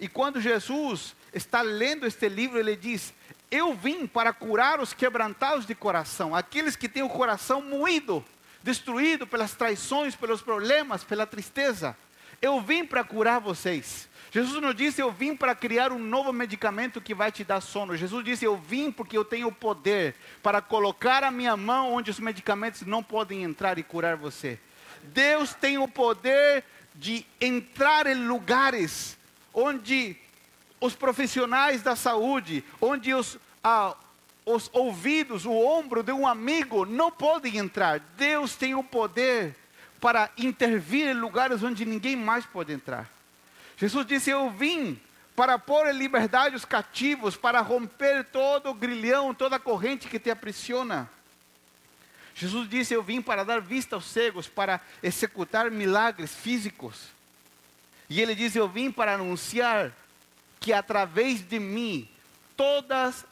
[0.01, 3.13] E quando Jesus está lendo este livro, ele diz:
[3.51, 8.25] Eu vim para curar os quebrantados de coração, aqueles que têm o coração moído,
[8.63, 11.97] destruído pelas traições, pelos problemas, pela tristeza.
[12.41, 14.09] Eu vim para curar vocês.
[14.31, 17.97] Jesus não disse, eu vim para criar um novo medicamento que vai te dar sono.
[17.97, 22.11] Jesus disse, eu vim porque eu tenho o poder para colocar a minha mão onde
[22.11, 24.61] os medicamentos não podem entrar e curar você.
[25.03, 29.19] Deus tem o poder de entrar em lugares
[29.53, 30.17] onde
[30.81, 33.95] os profissionais da saúde, onde os, ah,
[34.47, 38.01] os ouvidos, o ombro de um amigo não podem entrar.
[38.17, 39.55] Deus tem o poder
[40.01, 43.09] para intervir em lugares onde ninguém mais pode entrar.
[43.77, 44.99] Jesus disse: Eu vim
[45.37, 50.19] para pôr em liberdade os cativos, para romper todo o grilhão, toda a corrente que
[50.19, 51.09] te aprisiona.
[52.35, 57.09] Jesus disse: Eu vim para dar vista aos cegos, para executar milagres físicos.
[58.09, 59.93] E ele diz: Eu vim para anunciar
[60.61, 62.09] que através de mim
[62.57, 63.25] todas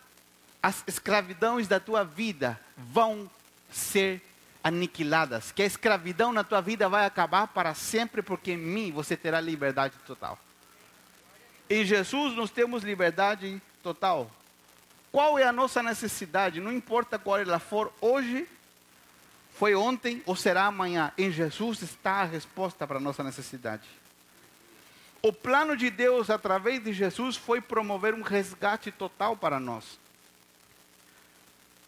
[0.62, 3.31] as escravidões da tua vida vão
[3.71, 4.23] ser
[4.64, 9.17] aniquiladas, que a escravidão na tua vida vai acabar para sempre, porque em mim você
[9.17, 10.38] terá liberdade total.
[11.71, 14.31] Em Jesus nós temos liberdade total.
[15.12, 16.61] Qual é a nossa necessidade?
[16.61, 18.49] Não importa qual ela for, hoje,
[19.55, 21.12] foi ontem ou será amanhã.
[21.17, 23.83] Em Jesus está a resposta para a nossa necessidade.
[25.20, 29.98] O plano de Deus através de Jesus foi promover um resgate total para nós.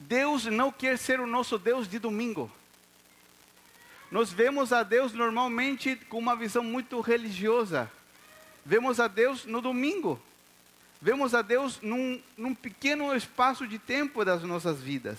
[0.00, 2.50] Deus não quer ser o nosso Deus de domingo.
[4.10, 7.90] Nós vemos a Deus normalmente com uma visão muito religiosa.
[8.66, 10.20] Vemos a Deus no domingo.
[11.00, 15.18] Vemos a Deus num, num pequeno espaço de tempo das nossas vidas.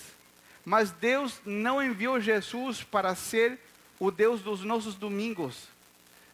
[0.65, 3.57] Mas Deus não enviou Jesus para ser
[3.97, 5.70] o Deus dos nossos domingos.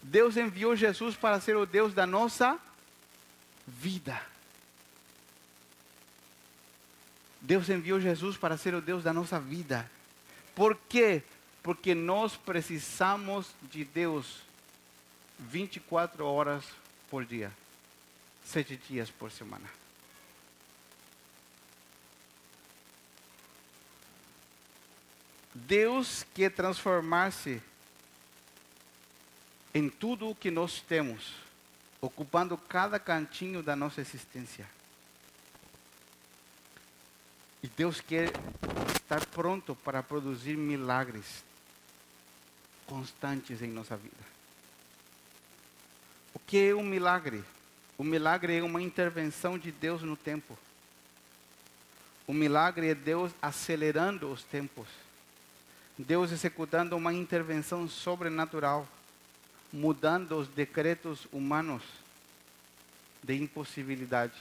[0.01, 2.60] Deus enviou Jesus para ser o Deus da nossa
[3.65, 4.21] vida.
[7.41, 9.89] Deus enviou Jesus para ser o Deus da nossa vida.
[10.55, 11.23] Por quê?
[11.62, 14.41] Porque nós precisamos de Deus
[15.39, 16.63] 24 horas
[17.10, 17.51] por dia,
[18.43, 19.69] sete dias por semana.
[25.53, 27.62] Deus quer transformar-se
[29.77, 31.35] em tudo o que nós temos,
[32.01, 34.67] ocupando cada cantinho da nossa existência.
[37.61, 38.31] E Deus quer
[38.95, 41.43] estar pronto para produzir milagres
[42.87, 44.15] constantes em nossa vida.
[46.33, 47.43] O que é um milagre?
[47.99, 50.57] O milagre é uma intervenção de Deus no tempo.
[52.25, 54.87] O milagre é Deus acelerando os tempos.
[55.95, 58.87] Deus executando uma intervenção sobrenatural,
[59.71, 61.84] mudando os decretos humanos
[63.23, 64.38] de impossibilidade.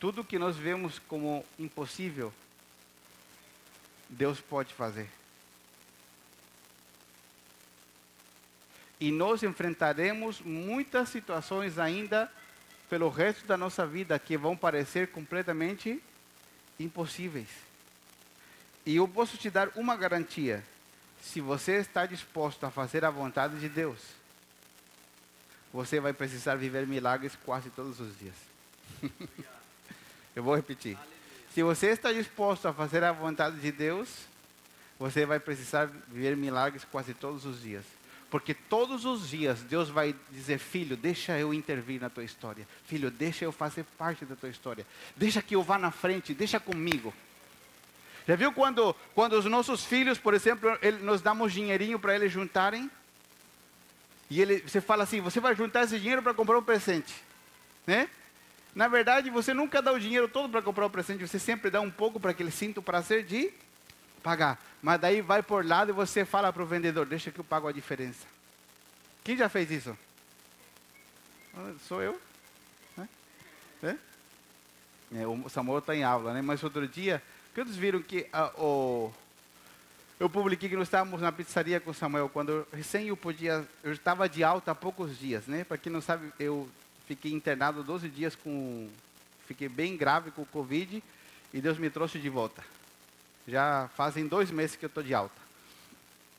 [0.00, 2.32] Tudo que nós vemos como impossível,
[4.08, 5.08] Deus pode fazer.
[9.00, 12.30] E nós enfrentaremos muitas situações ainda
[12.88, 16.02] pelo resto da nossa vida que vão parecer completamente
[16.78, 17.48] impossíveis.
[18.86, 20.62] E eu posso te dar uma garantia:
[21.24, 23.98] se você está disposto a fazer a vontade de Deus,
[25.72, 28.36] você vai precisar viver milagres quase todos os dias.
[30.36, 30.98] eu vou repetir.
[31.52, 34.08] Se você está disposto a fazer a vontade de Deus,
[34.98, 37.84] você vai precisar viver milagres quase todos os dias.
[38.30, 42.68] Porque todos os dias Deus vai dizer: Filho, deixa eu intervir na tua história.
[42.84, 44.86] Filho, deixa eu fazer parte da tua história.
[45.16, 47.14] Deixa que eu vá na frente, deixa comigo.
[48.26, 52.32] Já viu quando, quando os nossos filhos, por exemplo, ele, nós damos dinheirinho para eles
[52.32, 52.90] juntarem?
[54.30, 57.14] E ele, você fala assim: Você vai juntar esse dinheiro para comprar um presente.
[57.86, 58.08] Né?
[58.74, 61.80] Na verdade, você nunca dá o dinheiro todo para comprar o presente, você sempre dá
[61.80, 63.52] um pouco para que ele sinta o prazer de
[64.22, 64.58] pagar.
[64.82, 67.68] Mas daí vai por lado e você fala para o vendedor, deixa que eu pago
[67.68, 68.26] a diferença.
[69.22, 69.96] Quem já fez isso?
[71.56, 72.20] Ah, sou eu.
[73.82, 73.96] É?
[75.14, 76.42] É, o Samuel está em aula, né?
[76.42, 77.22] Mas outro dia,
[77.54, 79.12] quantos viram que ah, o,
[80.18, 84.28] eu publiquei que nós estávamos na pizzaria com Samuel, quando recém eu podia, eu estava
[84.28, 85.64] de alta há poucos dias, né?
[85.64, 86.68] Para quem não sabe, eu
[87.06, 88.88] fiquei internado 12 dias com,
[89.46, 91.02] fiquei bem grave com o Covid
[91.52, 92.64] e Deus me trouxe de volta.
[93.46, 95.44] Já fazem dois meses que eu estou de alta.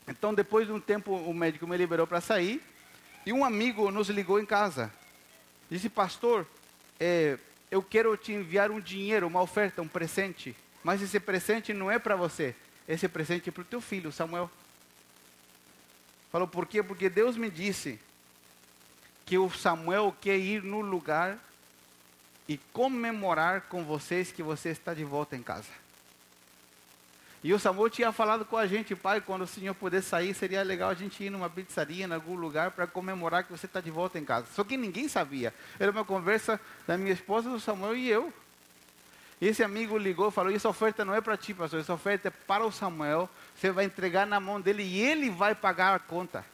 [0.08, 2.62] Então, depois de um tempo, o médico me liberou para sair.
[3.24, 4.92] E um amigo nos ligou em casa.
[5.68, 6.46] Disse, pastor,
[7.00, 7.38] é,
[7.70, 10.54] eu quero te enviar um dinheiro, uma oferta, um presente.
[10.86, 12.54] Mas esse presente não é para você.
[12.86, 14.48] Esse presente é para o teu filho, Samuel.
[16.30, 16.80] Falou, por quê?
[16.80, 17.98] Porque Deus me disse
[19.24, 21.38] que o Samuel quer ir no lugar
[22.46, 25.70] e comemorar com vocês que você está de volta em casa.
[27.42, 30.62] E o Samuel tinha falado com a gente, pai, quando o senhor puder sair, seria
[30.62, 33.90] legal a gente ir numa pizzaria, em algum lugar, para comemorar que você está de
[33.90, 34.46] volta em casa.
[34.54, 35.52] Só que ninguém sabia.
[35.80, 38.32] Era uma conversa da minha esposa, do Samuel e eu.
[39.40, 42.28] E esse amigo ligou e falou: Essa oferta não é para ti, pastor, essa oferta
[42.28, 43.28] é para o Samuel.
[43.54, 46.44] Você vai entregar na mão dele e ele vai pagar a conta.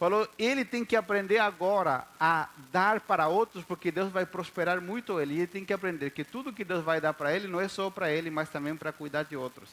[0.00, 5.20] Falou, ele tem que aprender agora a dar para outros, porque Deus vai prosperar muito
[5.20, 5.34] ele.
[5.34, 7.68] E ele tem que aprender que tudo que Deus vai dar para ele não é
[7.68, 9.68] só para ele, mas também para cuidar de outros.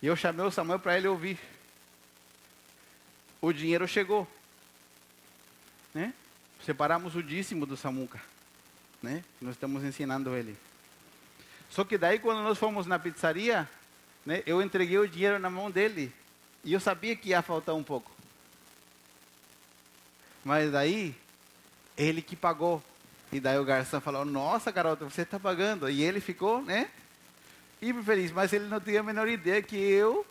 [0.00, 1.40] E eu chamei o Samuel para ele ouvir.
[3.40, 4.28] O dinheiro chegou.
[5.92, 6.14] Né?
[6.64, 8.20] Separamos o dízimo do Samuca.
[9.02, 9.22] Né?
[9.40, 10.56] Nós estamos ensinando ele.
[11.70, 13.68] Só que daí quando nós fomos na pizzaria,
[14.24, 16.12] né, eu entreguei o dinheiro na mão dele.
[16.64, 18.10] E eu sabia que ia faltar um pouco.
[20.44, 21.14] Mas daí,
[21.96, 22.82] ele que pagou.
[23.30, 25.88] E daí o garçom falou: Nossa, garota, você está pagando.
[25.90, 26.90] E ele ficou, né?
[27.80, 28.32] Hiper feliz.
[28.32, 30.26] Mas ele não tinha a menor ideia que eu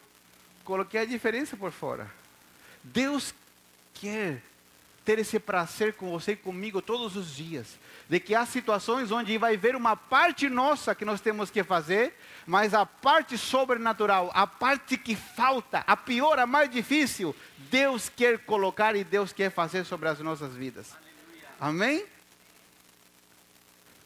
[0.64, 2.10] coloquei a diferença por fora.
[2.84, 3.34] Deus
[3.94, 4.42] quer
[5.08, 7.80] ter esse prazer com você e comigo todos os dias.
[8.10, 12.14] De que há situações onde vai ver uma parte nossa que nós temos que fazer,
[12.46, 17.34] mas a parte sobrenatural, a parte que falta, a pior, a mais difícil,
[17.72, 20.94] Deus quer colocar e Deus quer fazer sobre as nossas vidas.
[21.58, 22.06] Amém?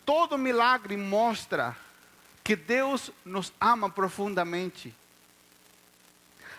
[0.06, 1.76] Todo milagre mostra
[2.44, 4.94] que Deus nos ama profundamente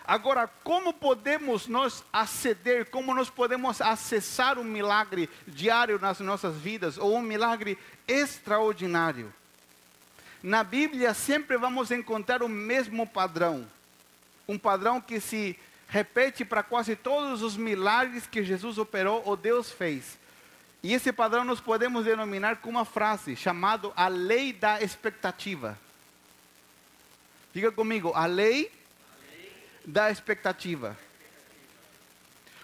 [0.05, 6.97] Agora, como podemos nós aceder, como nós podemos acessar um milagre diário nas nossas vidas,
[6.97, 9.33] ou um milagre extraordinário?
[10.41, 13.65] Na Bíblia sempre vamos encontrar o mesmo padrão.
[14.45, 19.71] Um padrão que se repete para quase todos os milagres que Jesus operou ou Deus
[19.71, 20.17] fez.
[20.81, 25.79] E esse padrão nós podemos denominar com uma frase chamada a lei da expectativa.
[27.53, 28.69] Diga comigo, a lei
[29.85, 30.97] da expectativa.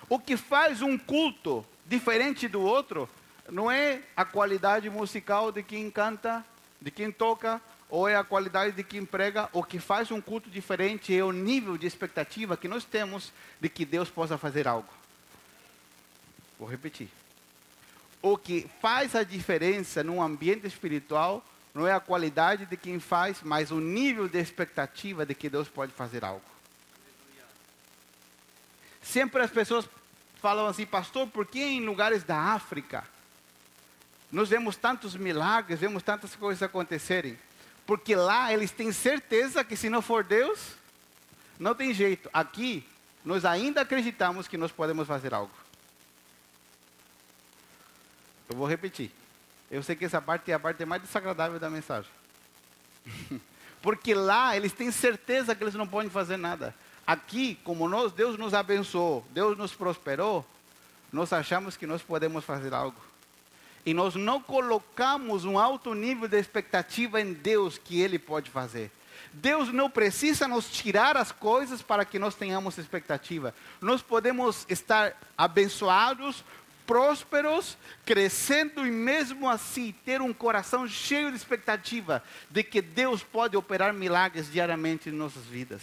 [0.08, 3.10] O que faz um culto diferente do outro
[3.50, 6.46] não é a qualidade musical de quem canta,
[6.82, 9.50] de quem toca, ou é a qualidade de quem prega.
[9.52, 13.68] O que faz um culto diferente é o nível de expectativa que nós temos de
[13.68, 14.90] que Deus possa fazer algo.
[16.58, 17.10] Vou repetir.
[18.22, 21.44] O que faz a diferença num ambiente espiritual
[21.74, 25.70] não é a qualidade de quem faz, mas o nível de expectativa de que Deus
[25.70, 26.42] pode fazer algo.
[29.10, 29.90] Sempre as pessoas
[30.40, 33.04] falam assim, pastor, por que em lugares da África
[34.32, 37.36] nós vemos tantos milagres, vemos tantas coisas acontecerem?
[37.88, 40.76] Porque lá eles têm certeza que se não for Deus,
[41.58, 42.30] não tem jeito.
[42.32, 42.88] Aqui,
[43.26, 45.54] nós ainda acreditamos que nós podemos fazer algo.
[48.48, 49.12] Eu vou repetir.
[49.72, 52.12] Eu sei que essa parte é a parte mais desagradável da mensagem.
[53.82, 56.76] Porque lá eles têm certeza que eles não podem fazer nada.
[57.10, 60.46] Aqui, como nós, Deus nos abençoou, Deus nos prosperou,
[61.12, 63.02] nós achamos que nós podemos fazer algo.
[63.84, 68.92] e nós não colocamos um alto nível de expectativa em Deus que Ele pode fazer.
[69.34, 73.56] Deus não precisa nos tirar as coisas para que nós tenhamos expectativa.
[73.82, 76.44] Nós podemos estar abençoados,
[76.86, 83.58] prósperos, crescendo e mesmo assim ter um coração cheio de expectativa de que Deus pode
[83.58, 85.82] operar milagres diariamente em nossas vidas.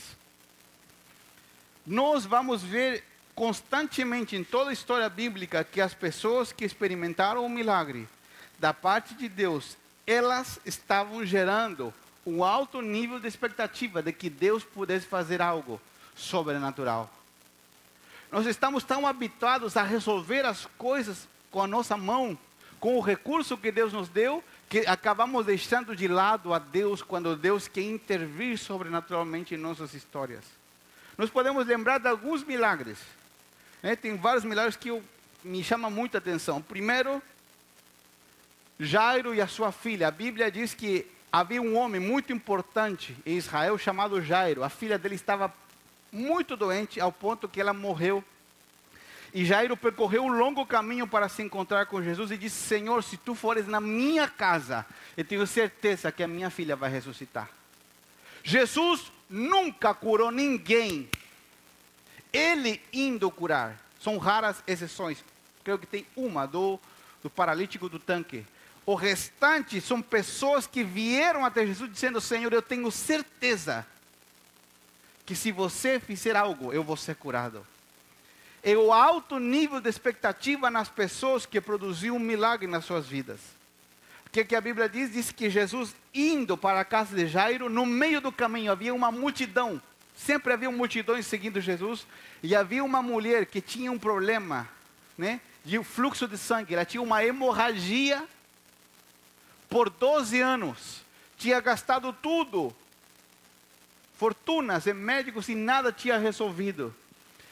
[1.87, 7.49] Nós vamos ver constantemente em toda a história bíblica que as pessoas que experimentaram o
[7.49, 8.09] milagre
[8.59, 9.77] da parte de Deus,
[10.07, 11.95] elas estavam gerando
[12.27, 15.81] um alto nível de expectativa de que Deus pudesse fazer algo
[16.17, 17.09] sobrenatural.
[18.33, 22.37] Nós estamos tão habituados a resolver as coisas com a nossa mão,
[22.81, 27.37] com o recurso que Deus nos deu, que acabamos deixando de lado a Deus quando
[27.37, 30.66] Deus quer intervir sobrenaturalmente em nossas histórias.
[31.17, 32.99] Nós podemos lembrar de alguns milagres.
[33.83, 33.97] Né?
[33.97, 35.03] Tem vários milagres que eu,
[35.43, 36.61] me chamam muita atenção.
[36.61, 37.23] Primeiro,
[38.79, 40.09] Jairo e a sua filha.
[40.09, 44.63] A Bíblia diz que havia um homem muito importante em Israel chamado Jairo.
[44.63, 45.53] A filha dele estava
[46.13, 48.23] muito doente ao ponto que ela morreu.
[49.33, 53.17] E Jairo percorreu um longo caminho para se encontrar com Jesus e disse: Senhor, se
[53.17, 54.87] tu fores na minha casa,
[55.17, 57.51] eu tenho certeza que a minha filha vai ressuscitar.
[58.43, 61.09] Jesus nunca curou ninguém.
[62.33, 63.81] Ele indo curar.
[64.01, 65.25] São raras exceções.
[65.65, 66.79] Creio que tem uma do,
[67.23, 68.47] do paralítico do tanque.
[68.85, 73.87] O restante são pessoas que vieram até Jesus dizendo: Senhor, eu tenho certeza
[75.25, 77.67] que se você fizer algo, eu vou ser curado.
[78.63, 83.56] É o alto nível de expectativa nas pessoas que produziu um milagre nas suas vidas.
[84.37, 85.11] Que, que a Bíblia diz?
[85.11, 89.11] Diz que Jesus, indo para a casa de Jairo, no meio do caminho havia uma
[89.11, 89.81] multidão.
[90.15, 92.07] Sempre havia multidões seguindo Jesus.
[92.43, 94.69] E havia uma mulher que tinha um problema
[95.17, 96.75] né, de fluxo de sangue.
[96.75, 98.29] Ela tinha uma hemorragia
[99.71, 101.03] por 12 anos,
[101.39, 102.77] tinha gastado tudo,
[104.19, 106.95] fortunas em médicos e nada tinha resolvido.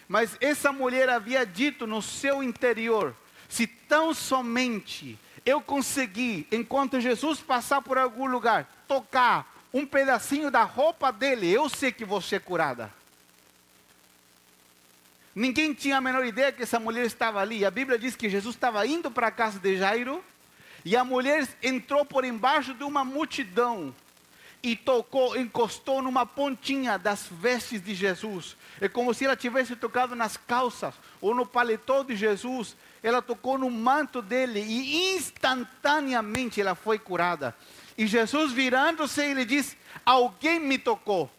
[0.07, 3.17] Mas essa mulher havia dito no seu interior:
[3.49, 10.63] se tão somente eu conseguir, enquanto Jesus passar por algum lugar, tocar um pedacinho da
[10.63, 12.93] roupa dele, eu sei que vou ser curada.
[15.35, 17.65] Ninguém tinha a menor ideia que essa mulher estava ali.
[17.65, 20.25] A Bíblia diz que Jesus estava indo para a casa de Jairo
[20.85, 23.93] e a mulher entrou por embaixo de uma multidão
[24.63, 28.57] e tocou, encostou numa pontinha das vestes de Jesus.
[28.81, 32.77] É como se ela tivesse tocado nas calças ou no paletó de Jesus.
[33.05, 37.55] Ela tocou no manto dele e instantaneamente ela foi curada.
[37.99, 39.77] E Jesus virando-se, ele diz:
[40.07, 41.31] Alguém me tocou.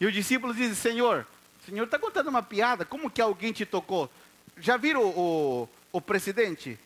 [0.00, 1.26] E os discípulos dizem: Senhor,
[1.62, 4.10] o Senhor está contando uma piada, como que alguém te tocou?
[4.58, 6.78] Já viram o, o, o presidente?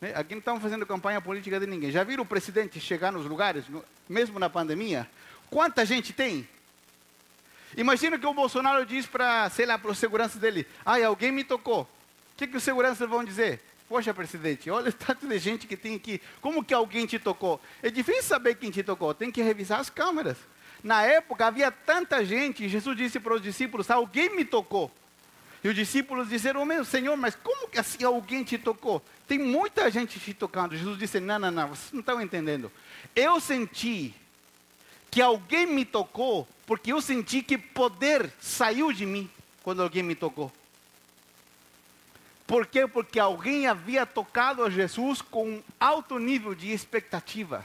[0.00, 0.12] Né?
[0.16, 1.92] Aqui não estamos fazendo campanha política de ninguém.
[1.92, 3.64] Já viram o presidente chegar nos lugares,
[4.08, 5.08] mesmo na pandemia?
[5.48, 6.48] Quanta gente tem?
[7.76, 11.44] Imagina que o Bolsonaro diz para, sei lá, para os seguranças dele: ai, alguém me
[11.44, 11.88] tocou.
[12.38, 13.60] Que, que os seguranças vão dizer?
[13.88, 16.22] Poxa, presidente, olha o tanto de gente que tem aqui.
[16.40, 17.60] Como que alguém te tocou?
[17.82, 19.12] É difícil saber quem te tocou.
[19.12, 20.36] Tem que revisar as câmeras.
[20.84, 24.88] Na época havia tanta gente, Jesus disse para os discípulos: alguém me tocou.
[25.64, 29.02] E os discípulos disseram, meu Senhor, mas como que assim alguém te tocou?
[29.26, 30.76] Tem muita gente te tocando.
[30.76, 32.70] Jesus disse, não, não, não, vocês não estão entendendo.
[33.16, 34.14] Eu senti
[35.10, 39.28] que alguém me tocou, porque eu senti que poder saiu de mim
[39.64, 40.52] quando alguém me tocou.
[42.48, 42.86] Por quê?
[42.88, 47.64] Porque alguém havia tocado a Jesus com um alto nível de expectativa.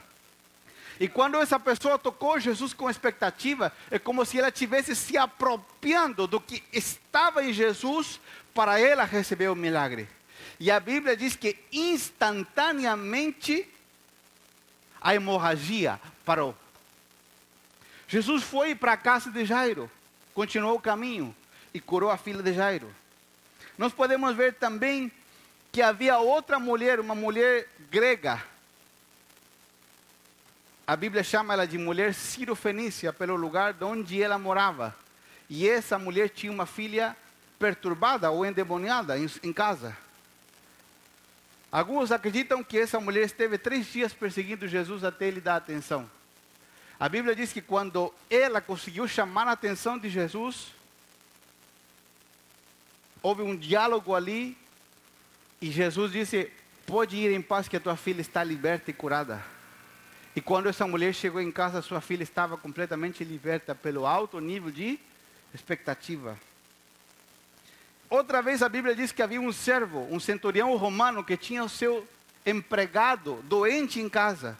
[1.00, 6.26] E quando essa pessoa tocou Jesus com expectativa, é como se ela estivesse se apropriando
[6.26, 8.20] do que estava em Jesus
[8.52, 10.06] para ela receber o milagre.
[10.60, 13.66] E a Bíblia diz que instantaneamente
[15.00, 16.54] a hemorragia parou.
[18.06, 19.90] Jesus foi para a casa de Jairo,
[20.34, 21.34] continuou o caminho
[21.72, 22.94] e curou a filha de Jairo.
[23.76, 25.10] Nós podemos ver também
[25.72, 28.42] que havia outra mulher, uma mulher grega,
[30.86, 34.94] a Bíblia chama ela de mulher Ciro-Fenícia pelo lugar onde ela morava.
[35.48, 37.16] E essa mulher tinha uma filha
[37.58, 39.96] perturbada ou endemoniada em, em casa.
[41.72, 46.08] Alguns acreditam que essa mulher esteve três dias perseguindo Jesus até ele dar atenção.
[47.00, 50.68] A Bíblia diz que quando ela conseguiu chamar a atenção de Jesus,
[53.24, 54.54] houve um diálogo ali
[55.58, 56.52] e Jesus disse:
[56.86, 59.42] Pode ir em paz, que a tua filha está liberta e curada.
[60.36, 64.70] E quando essa mulher chegou em casa, sua filha estava completamente liberta pelo alto nível
[64.70, 64.98] de
[65.54, 66.38] expectativa.
[68.10, 71.68] Outra vez a Bíblia diz que havia um servo, um centurião romano que tinha o
[71.68, 72.06] seu
[72.44, 74.58] empregado doente em casa.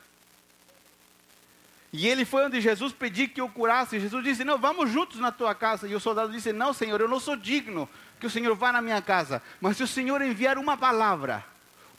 [1.93, 4.01] E ele foi onde Jesus pediu que o curasse.
[4.01, 5.87] Jesus disse: Não, vamos juntos na tua casa.
[5.87, 7.87] E o soldado disse: Não, Senhor, eu não sou digno
[8.25, 9.43] que o Senhor vá na minha casa.
[9.61, 11.45] Mas se o Senhor enviar uma palavra,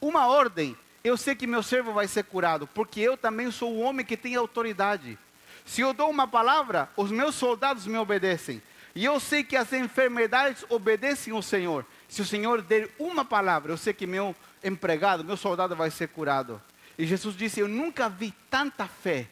[0.01, 3.79] uma ordem, eu sei que meu servo vai ser curado, porque eu também sou o
[3.79, 5.19] homem que tem autoridade.
[5.67, 8.59] Se eu dou uma palavra, os meus soldados me obedecem.
[8.95, 11.85] E eu sei que as enfermidades obedecem ao Senhor.
[12.09, 16.07] Se o Senhor der uma palavra, eu sei que meu empregado, meu soldado vai ser
[16.07, 16.59] curado.
[16.97, 19.27] E Jesus disse: Eu nunca vi tanta fé,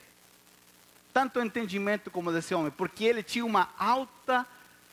[1.11, 4.45] tanto entendimento como desse homem, porque ele tinha uma alta,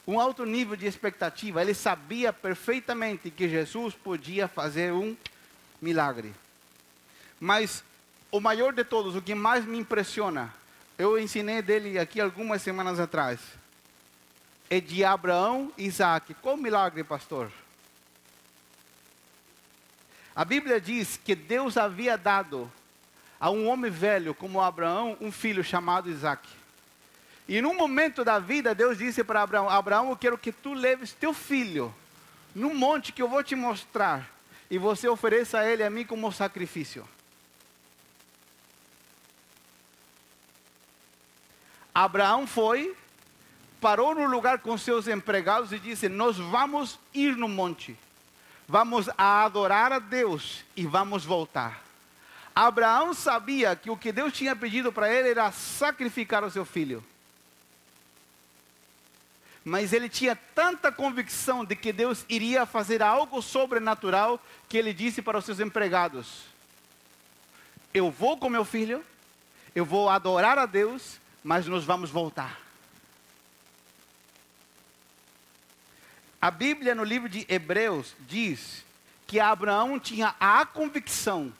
[0.07, 1.61] um alto nível de expectativa.
[1.61, 5.17] Ele sabia perfeitamente que Jesus podia fazer um
[5.81, 6.35] milagre.
[7.39, 7.85] Mas
[8.31, 10.53] o maior de todos, o que mais me impressiona,
[10.99, 13.41] eu ensinei dele aqui algumas semanas atrás,
[14.69, 16.35] é de Abraão e Isaac.
[16.35, 17.51] Qual milagre, pastor?
[20.35, 22.71] A Bíblia diz que Deus havia dado
[23.39, 26.60] a um homem velho como Abraão um filho chamado Isaac.
[27.51, 31.13] E num momento da vida, Deus disse para Abraão: Abraão, eu quero que tu leves
[31.13, 31.93] teu filho
[32.55, 34.31] num monte que eu vou te mostrar
[34.71, 37.09] e você ofereça ele a mim como sacrifício.
[41.93, 42.97] Abraão foi,
[43.81, 47.99] parou no lugar com seus empregados e disse: Nós vamos ir no monte,
[48.69, 51.83] vamos adorar a Deus e vamos voltar.
[52.55, 57.05] Abraão sabia que o que Deus tinha pedido para ele era sacrificar o seu filho.
[59.71, 65.23] Mas ele tinha tanta convicção de que Deus iria fazer algo sobrenatural que ele disse
[65.23, 66.43] para os seus empregados:
[67.95, 69.05] Eu vou com meu filho,
[69.75, 72.61] eu vou adorar a Deus mas nós vamos voltar.
[76.41, 78.85] A Bíblia, no livro de Hebreus, diz
[79.27, 81.53] que Abraão tinha a convicção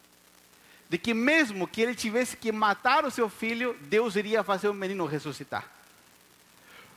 [0.89, 4.73] de que, mesmo que ele tivesse que matar o seu filho, Deus iria fazer o
[4.73, 5.80] menino ressuscitar.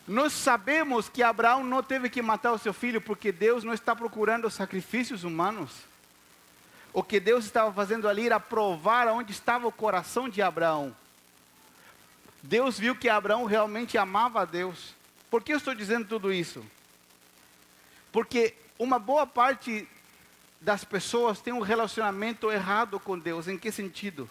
[0.07, 3.97] Nós sabemos que Abraão não teve que matar o seu filho porque Deus não está
[3.97, 5.71] procurando sacrifícios humanos.
[6.93, 10.95] O que Deus estava fazendo ali era provar onde estava o coração de Abraão.
[12.43, 14.95] Deus viu que Abraão realmente amava a Deus.
[15.31, 16.65] Por que eu estou dizendo tudo isso?
[18.13, 19.89] Porque uma boa parte
[20.61, 23.49] das pessoas tem um relacionamento errado com Deus.
[23.49, 24.29] Em que sentido?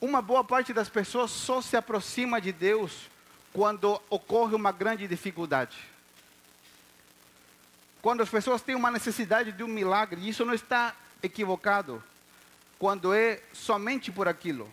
[0.00, 3.10] Uma boa parte das pessoas só se aproxima de Deus
[3.52, 5.76] quando ocorre uma grande dificuldade.
[8.02, 12.02] Quando as pessoas têm uma necessidade de um milagre, isso não está equivocado.
[12.78, 14.70] Quando é somente por aquilo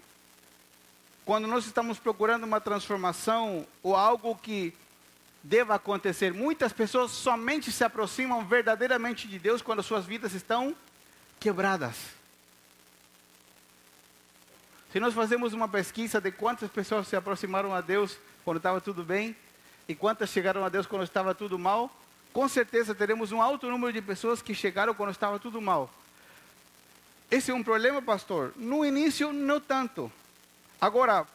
[1.28, 4.74] quando nós estamos procurando uma transformação ou algo que
[5.44, 10.74] deva acontecer, muitas pessoas somente se aproximam verdadeiramente de Deus quando suas vidas estão
[11.38, 11.98] quebradas.
[14.90, 18.18] Se nós fazemos uma pesquisa de quantas pessoas se aproximaram a Deus
[18.48, 19.36] quando estava tudo bem
[19.90, 21.92] e quantas chegaram a Deus quando estava tudo mal,
[22.32, 25.94] com certeza teremos um alto número de pessoas que chegaram quando estava tudo mal.
[27.30, 28.54] Esse é um problema, pastor?
[28.56, 30.10] No início, não tanto.
[30.80, 31.28] Agora,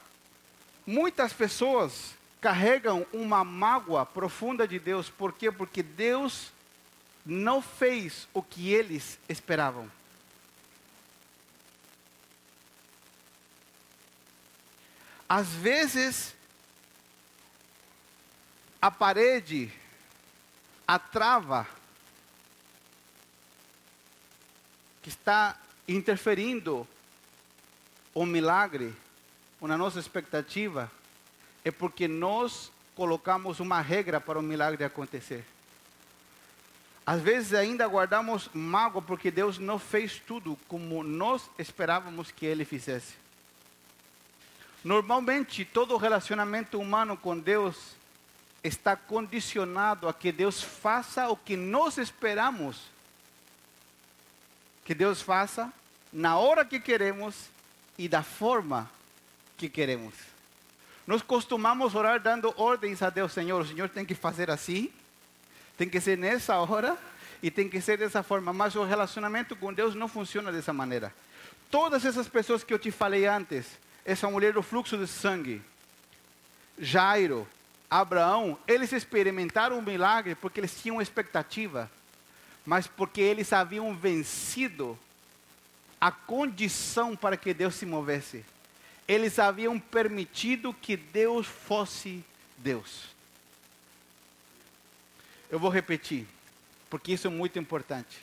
[0.86, 5.52] muitas pessoas carregam uma mágoa profunda de Deus, por quê?
[5.52, 6.50] Porque Deus
[7.26, 9.86] não fez o que eles esperavam.
[15.28, 16.34] Às vezes,
[18.82, 19.72] a parede,
[20.88, 21.68] a trava,
[25.00, 25.56] que está
[25.86, 26.86] interferindo
[28.12, 28.92] o milagre,
[29.60, 30.90] na nossa expectativa,
[31.64, 35.44] é porque nós colocamos uma regra para o milagre acontecer.
[37.06, 42.64] Às vezes ainda guardamos mágoa porque Deus não fez tudo como nós esperávamos que Ele
[42.64, 43.14] fizesse.
[44.82, 48.01] Normalmente, todo relacionamento humano com Deus
[48.62, 52.92] está condicionado a que Deus faça o que nós esperamos
[54.84, 55.72] que Deus faça,
[56.12, 57.34] na hora que queremos
[57.96, 58.90] e da forma
[59.56, 60.14] que queremos.
[61.06, 63.60] Nós costumamos orar dando ordens a Deus, Senhor.
[63.60, 64.90] O Senhor tem que fazer assim,
[65.76, 66.96] tem que ser nessa hora
[67.42, 68.52] e tem que ser dessa forma.
[68.52, 71.12] Mas o relacionamento com Deus não funciona dessa maneira.
[71.70, 73.66] Todas essas pessoas que eu te falei antes,
[74.04, 75.62] essa mulher do fluxo de sangue,
[76.78, 77.48] Jairo,
[78.00, 81.90] Abraão, eles experimentaram um milagre porque eles tinham expectativa,
[82.64, 84.98] mas porque eles haviam vencido
[86.00, 88.44] a condição para que Deus se movesse
[89.06, 92.24] eles haviam permitido que Deus fosse
[92.56, 93.08] Deus.
[95.50, 96.26] Eu vou repetir,
[96.88, 98.20] porque isso é muito importante.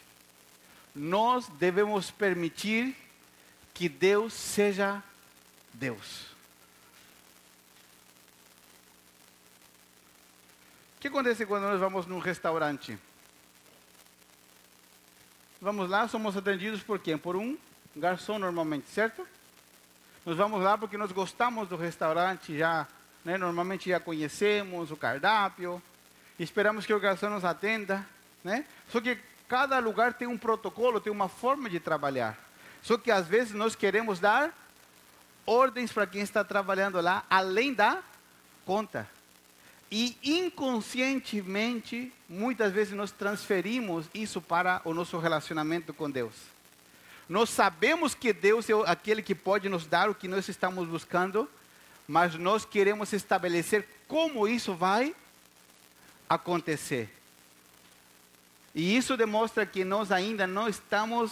[0.95, 2.95] nós devemos permitir
[3.73, 5.01] que Deus seja
[5.71, 6.25] Deus.
[10.99, 12.97] Que acontece quando nós vamos num restaurante?
[15.61, 17.17] Vamos lá, somos atendidos por quem?
[17.17, 17.57] Por um
[17.95, 19.25] garçom normalmente, certo?
[20.25, 22.85] Nós vamos lá porque nós gostamos do restaurante, já,
[23.23, 25.81] né, normalmente já conhecemos o cardápio,
[26.37, 28.05] esperamos que o garçom nos atenda,
[28.43, 28.65] né?
[28.89, 32.37] Só que cada lugar tem um protocolo, tem uma forma de trabalhar.
[32.83, 34.53] Só que às vezes nós queremos dar
[35.45, 38.03] ordens para quem está trabalhando lá, além da
[38.65, 39.07] conta.
[39.91, 46.33] E inconscientemente, muitas vezes nós transferimos isso para o nosso relacionamento com Deus.
[47.27, 51.49] Nós sabemos que Deus é aquele que pode nos dar o que nós estamos buscando,
[52.07, 55.15] mas nós queremos estabelecer como isso vai
[56.27, 57.09] acontecer.
[58.73, 61.31] E isso demonstra que nós ainda não estamos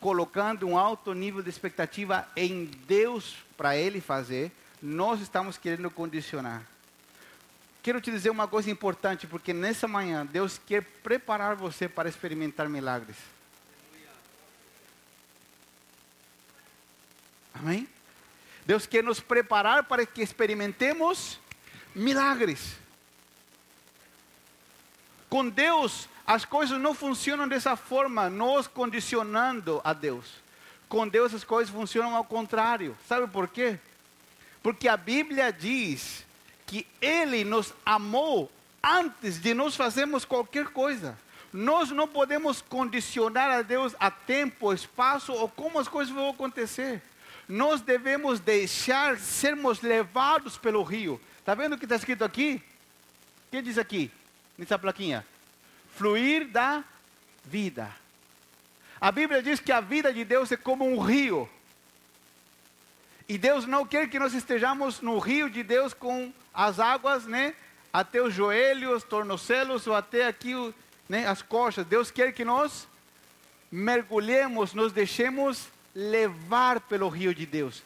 [0.00, 6.62] colocando um alto nível de expectativa em Deus para Ele fazer, nós estamos querendo condicionar.
[7.86, 12.68] Quero te dizer uma coisa importante, porque nessa manhã Deus quer preparar você para experimentar
[12.68, 13.16] milagres.
[17.54, 17.88] Amém?
[18.66, 21.38] Deus quer nos preparar para que experimentemos
[21.94, 22.74] milagres.
[25.28, 30.42] Com Deus, as coisas não funcionam dessa forma, nós condicionando a Deus.
[30.88, 32.98] Com Deus as coisas funcionam ao contrário.
[33.06, 33.78] Sabe por quê?
[34.60, 36.25] Porque a Bíblia diz
[36.66, 38.50] que Ele nos amou
[38.82, 41.18] antes de nós fazermos qualquer coisa.
[41.52, 47.00] Nós não podemos condicionar a Deus a tempo, espaço ou como as coisas vão acontecer.
[47.48, 51.20] Nós devemos deixar sermos levados pelo rio.
[51.38, 52.60] Está vendo o que está escrito aqui?
[53.46, 54.10] O que diz aqui,
[54.58, 55.24] nessa plaquinha?
[55.94, 56.84] Fluir da
[57.44, 57.88] vida.
[59.00, 61.48] A Bíblia diz que a vida de Deus é como um rio.
[63.28, 67.54] E Deus não quer que nós estejamos no rio de Deus com as águas, né?
[67.92, 70.52] Até os joelhos, tornozelos ou até aqui,
[71.08, 71.86] né, as coxas.
[71.86, 72.86] Deus quer que nós
[73.70, 77.82] mergulhemos, nos deixemos levar pelo rio de Deus.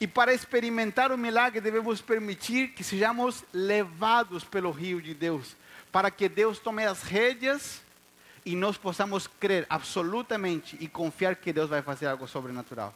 [0.00, 5.56] E para experimentar o milagre, devemos permitir que sejamos levados pelo rio de Deus,
[5.90, 7.82] para que Deus tome as rédeas
[8.44, 12.94] e nós possamos crer absolutamente e confiar que Deus vai fazer algo sobrenatural.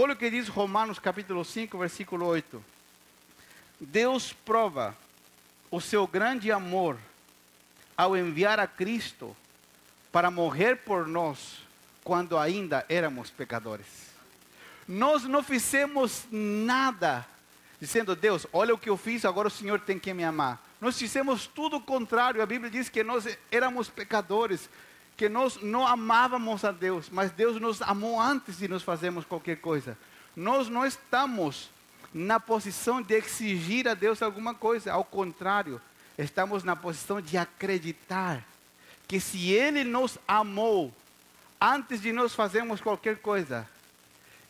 [0.00, 2.64] Olha o que diz Romanos capítulo 5, versículo 8.
[3.80, 4.96] Deus prova
[5.72, 6.96] o seu grande amor
[7.96, 9.36] ao enviar a Cristo
[10.12, 11.64] para morrer por nós
[12.04, 13.88] quando ainda éramos pecadores.
[14.86, 17.26] Nós não fizemos nada
[17.80, 20.64] dizendo, Deus, olha o que eu fiz, agora o Senhor tem que me amar.
[20.80, 22.40] Nós fizemos tudo o contrário.
[22.40, 24.70] A Bíblia diz que nós éramos pecadores,
[25.18, 29.56] que nós não amávamos a Deus, mas Deus nos amou antes de nós fazermos qualquer
[29.56, 29.98] coisa.
[30.36, 31.68] Nós não estamos
[32.14, 35.80] na posição de exigir a Deus alguma coisa, ao contrário,
[36.16, 38.44] estamos na posição de acreditar
[39.08, 40.94] que se Ele nos amou
[41.60, 43.68] antes de nós fazermos qualquer coisa,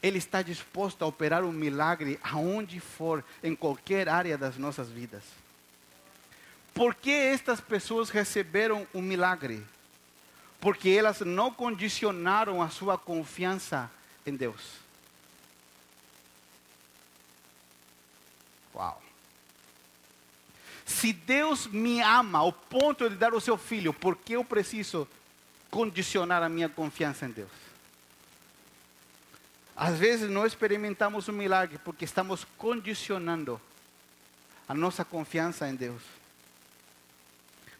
[0.02, 5.22] Ele está disposto a operar um milagre aonde for, em qualquer área das nossas vidas.
[6.74, 9.64] Por que estas pessoas receberam um milagre?
[10.60, 13.90] Porque elas não condicionaram a sua confiança
[14.26, 14.62] em Deus.
[18.74, 19.02] Uau.
[20.84, 25.06] Se Deus me ama ao ponto de dar o seu filho, por que eu preciso
[25.70, 27.50] condicionar a minha confiança em Deus?
[29.76, 33.60] Às vezes não experimentamos um milagre porque estamos condicionando
[34.68, 36.02] a nossa confiança em Deus.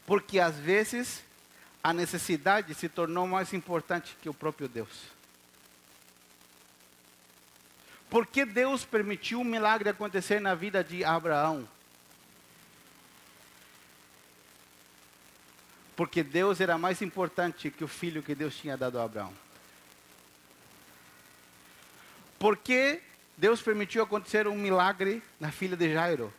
[0.07, 1.25] Porque às vezes
[1.83, 5.19] a necessidade se tornou mais importante que o próprio Deus.
[8.11, 11.69] Por que Deus permitiu um milagre acontecer na vida de Abraão?
[15.95, 19.35] Porque Deus era mais importante que o filho que Deus tinha dado a Abraão.
[22.39, 23.03] Por que
[23.37, 26.33] Deus permitiu acontecer um milagre na filha de Jairo?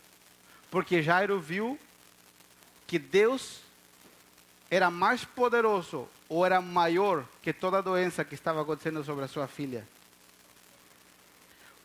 [0.71, 1.77] Porque Jairo viu
[2.87, 3.59] que Deus
[4.69, 9.27] era mais poderoso ou era maior que toda a doença que estava acontecendo sobre a
[9.27, 9.87] sua filha.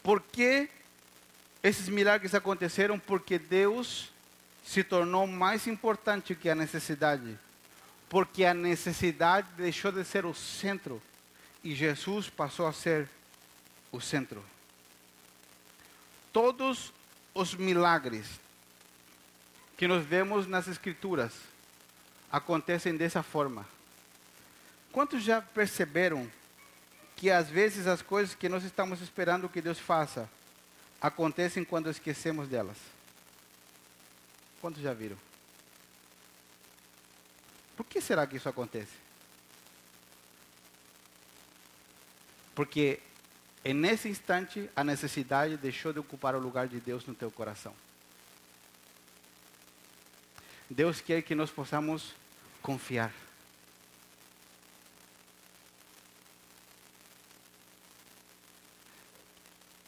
[0.02, 0.68] Por que
[1.62, 2.98] esses milagres aconteceram?
[2.98, 4.12] Porque Deus
[4.62, 7.38] se tornou mais importante que a necessidade.
[8.08, 11.00] Porque a necessidade deixou de ser o centro
[11.62, 13.08] e Jesus passou a ser
[13.90, 14.44] o centro.
[16.30, 16.92] Todos
[17.32, 18.26] os milagres
[19.78, 21.32] que nós vemos nas Escrituras
[22.34, 23.64] acontecem dessa forma.
[24.90, 26.28] Quantos já perceberam
[27.14, 30.28] que às vezes as coisas que nós estamos esperando que Deus faça
[31.00, 32.76] acontecem quando esquecemos delas?
[34.60, 35.16] Quantos já viram?
[37.76, 38.92] Por que será que isso acontece?
[42.52, 42.98] Porque
[43.62, 47.72] é nesse instante a necessidade deixou de ocupar o lugar de Deus no teu coração.
[50.68, 52.12] Deus quer que nós possamos
[52.64, 53.12] confiar.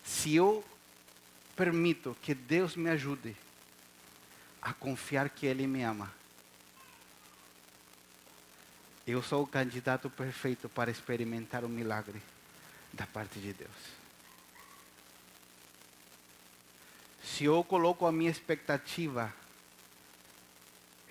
[0.05, 0.63] Se eu
[1.57, 3.35] permito que Deus me ajude
[4.61, 6.13] a confiar que Ele me ama,
[9.07, 12.21] eu sou o candidato perfeito para experimentar o milagre
[12.93, 13.71] da parte de Deus.
[17.25, 19.33] Se eu coloco a minha expectativa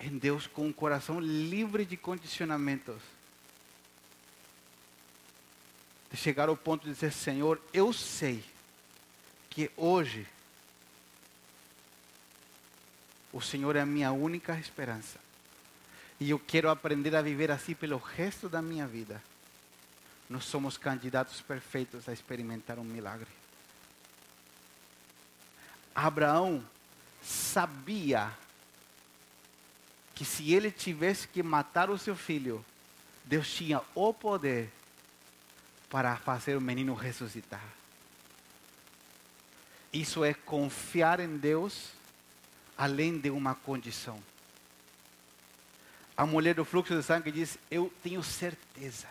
[0.00, 3.00] em Deus com um coração livre de condicionamentos,
[6.10, 8.44] de chegar ao ponto de dizer: Senhor, eu sei
[9.50, 10.26] que hoje
[13.32, 15.18] o Senhor é a minha única esperança.
[16.18, 19.22] E eu quero aprender a viver assim pelo resto da minha vida.
[20.28, 23.28] Nós somos candidatos perfeitos a experimentar um milagre.
[25.94, 26.64] Abraão
[27.22, 28.32] sabia
[30.16, 32.64] que se ele tivesse que matar o seu filho,
[33.24, 34.68] Deus tinha o poder
[35.88, 37.62] para fazer o menino ressuscitar.
[39.92, 41.92] Isso é confiar em Deus
[42.76, 44.20] além de uma condição
[46.16, 49.06] a mulher do fluxo de sangue diz: Eu tenho certeza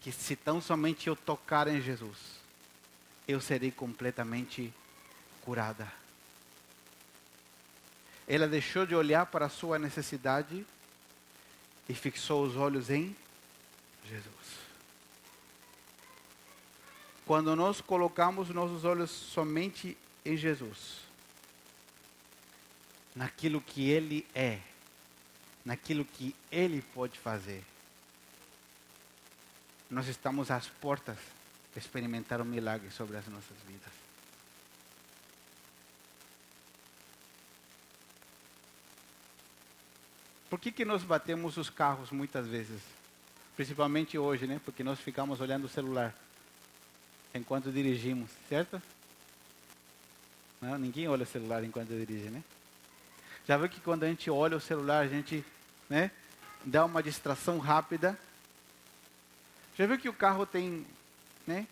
[0.00, 2.18] que se tão somente eu tocar em Jesus,
[3.28, 4.74] eu serei completamente
[5.42, 5.86] curada.
[8.34, 10.64] Ela deixou de olhar para a sua necessidade
[11.86, 13.14] e fixou os olhos em
[14.08, 14.62] Jesus.
[17.26, 21.00] Quando nós colocamos nossos olhos somente em Jesus,
[23.14, 24.60] naquilo que Ele é,
[25.62, 27.62] naquilo que Ele pode fazer.
[29.90, 31.18] Nós estamos às portas
[31.74, 34.01] de experimentar um milagre sobre as nossas vidas.
[40.52, 42.82] Por que, que nós batemos os carros muitas vezes?
[43.56, 44.60] Principalmente hoje, né?
[44.62, 46.14] Porque nós ficamos olhando o celular
[47.34, 48.82] enquanto dirigimos, certo?
[50.60, 52.44] Não, ninguém olha o celular enquanto dirige, né?
[53.48, 55.42] Já viu que quando a gente olha o celular, a gente
[55.88, 56.10] né,
[56.66, 58.18] dá uma distração rápida.
[59.78, 60.86] Já viu que o carro tem,
[61.46, 61.66] né?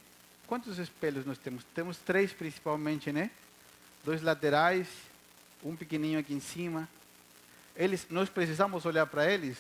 [0.47, 1.65] Quantos espelhos nós temos?
[1.75, 3.31] Temos três principalmente, né?
[4.07, 4.89] Dois laterais,
[5.63, 6.89] um pequenininho aqui em cima.
[7.77, 9.57] Eles, nós precisamos olhar para eles?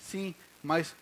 [0.00, 0.94] Sim, mas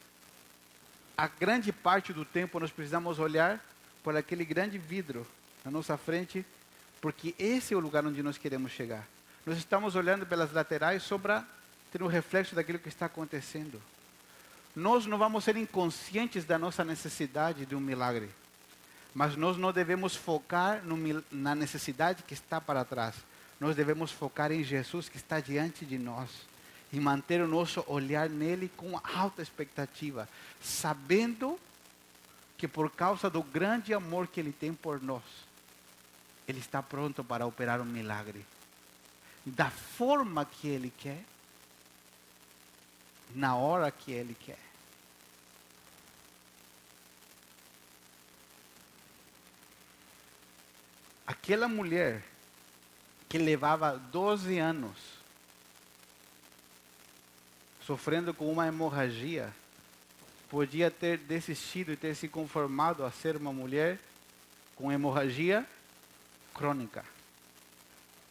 [1.16, 3.62] a grande parte do tempo nós precisamos olhar
[4.02, 5.26] por aquele grande vidro
[5.64, 6.44] na nossa frente,
[7.00, 9.06] porque esse é o lugar onde nós queremos chegar.
[9.44, 11.44] Nós estamos olhando pelas laterais só para
[11.92, 13.80] ter um reflexo daquilo que está acontecendo.
[14.74, 18.30] Nós não vamos ser inconscientes da nossa necessidade de um milagre,
[19.14, 23.14] mas nós não devemos focar no, na necessidade que está para trás.
[23.60, 26.30] Nós devemos focar em Jesus que está diante de nós
[26.92, 30.28] e manter o nosso olhar nele com alta expectativa,
[30.60, 31.60] sabendo
[32.56, 35.22] que por causa do grande amor que ele tem por nós,
[36.48, 38.44] ele está pronto para operar um milagre
[39.44, 41.22] da forma que Ele quer,
[43.34, 44.58] na hora que Ele quer.
[51.26, 52.22] Aquela mulher
[53.30, 54.98] que levava 12 anos
[57.86, 59.54] sofrendo com uma hemorragia,
[60.48, 64.00] podia ter desistido e ter se conformado a ser uma mulher
[64.74, 65.64] com hemorragia
[66.52, 67.04] crônica.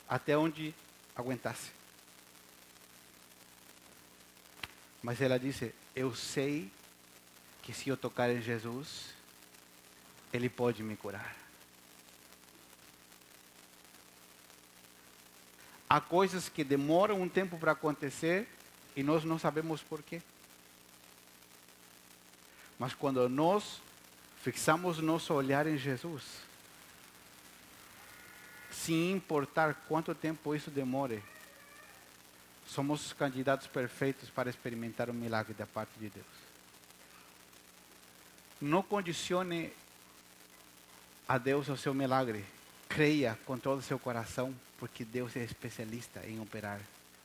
[0.07, 0.75] Até onde
[1.15, 1.71] aguentasse.
[5.01, 6.69] Mas ela disse: Eu sei
[7.61, 9.13] que se eu tocar em Jesus,
[10.33, 11.48] Ele pode me curar.
[15.89, 18.47] Há coisas que demoram um tempo para acontecer
[18.95, 20.21] e nós não sabemos porquê.
[22.77, 23.81] Mas quando nós
[24.43, 26.23] fixamos nosso olhar em Jesus,
[28.71, 31.23] sem importar quanto tempo isso demore,
[32.67, 36.25] somos candidatos perfeitos para experimentar o milagre da parte de Deus.
[38.61, 39.73] Não condicione
[41.27, 42.45] a Deus o seu milagre.
[42.87, 46.79] Creia com todo o seu coração, porque Deus é especialista em operar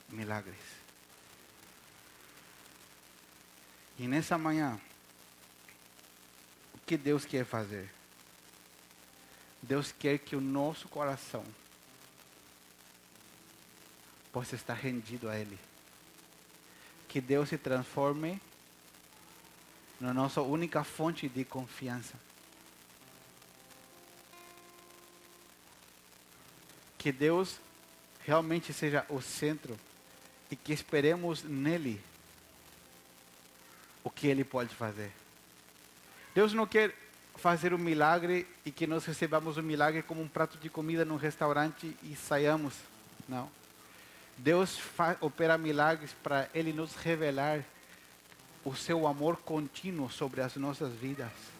[0.09, 0.59] milagres.
[3.97, 4.79] E nessa manhã,
[6.85, 7.89] que Deus quer fazer?
[9.61, 11.43] Deus quer que o nosso coração
[14.31, 15.57] possa estar rendido a Ele.
[17.07, 18.39] Que Deus se transforme
[19.99, 22.13] na nossa única fonte de confiança.
[27.05, 27.59] Que Deus
[28.25, 29.77] realmente seja o centro
[30.49, 32.01] e que esperemos nele
[34.03, 35.11] o que ele pode fazer.
[36.33, 36.95] Deus não quer
[37.35, 41.15] fazer um milagre e que nós recebamos um milagre como um prato de comida num
[41.15, 42.73] restaurante e saiamos.
[43.29, 43.51] Não.
[44.35, 44.79] Deus
[45.21, 47.63] opera milagres para Ele nos revelar
[48.63, 51.54] o seu amor contínuo sobre as nossas vidas.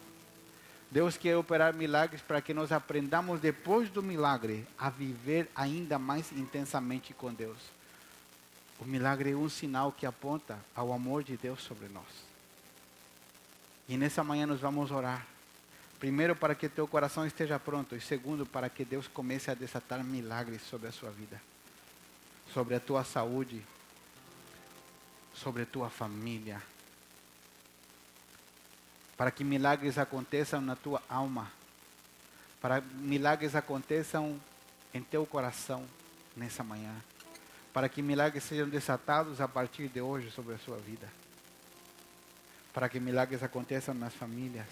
[0.96, 6.32] Deus quer operar milagres para que nós aprendamos depois do milagre a viver ainda mais
[6.32, 7.58] intensamente com Deus.
[8.80, 12.06] O milagre é um sinal que aponta ao amor de Deus sobre nós.
[13.86, 15.26] E nessa manhã nós vamos orar.
[16.00, 17.94] Primeiro, para que teu coração esteja pronto.
[17.94, 21.38] E segundo, para que Deus comece a desatar milagres sobre a sua vida,
[22.54, 23.62] sobre a tua saúde,
[25.34, 26.62] sobre a tua família.
[29.16, 31.50] Para que milagres aconteçam na tua alma.
[32.60, 34.40] Para que milagres aconteçam
[34.92, 35.84] em teu coração
[36.36, 36.94] nessa manhã
[37.76, 41.06] para que milagres sejam desatados a partir de hoje sobre a sua vida.
[42.72, 44.66] Para que milagres aconteçam nas famílias.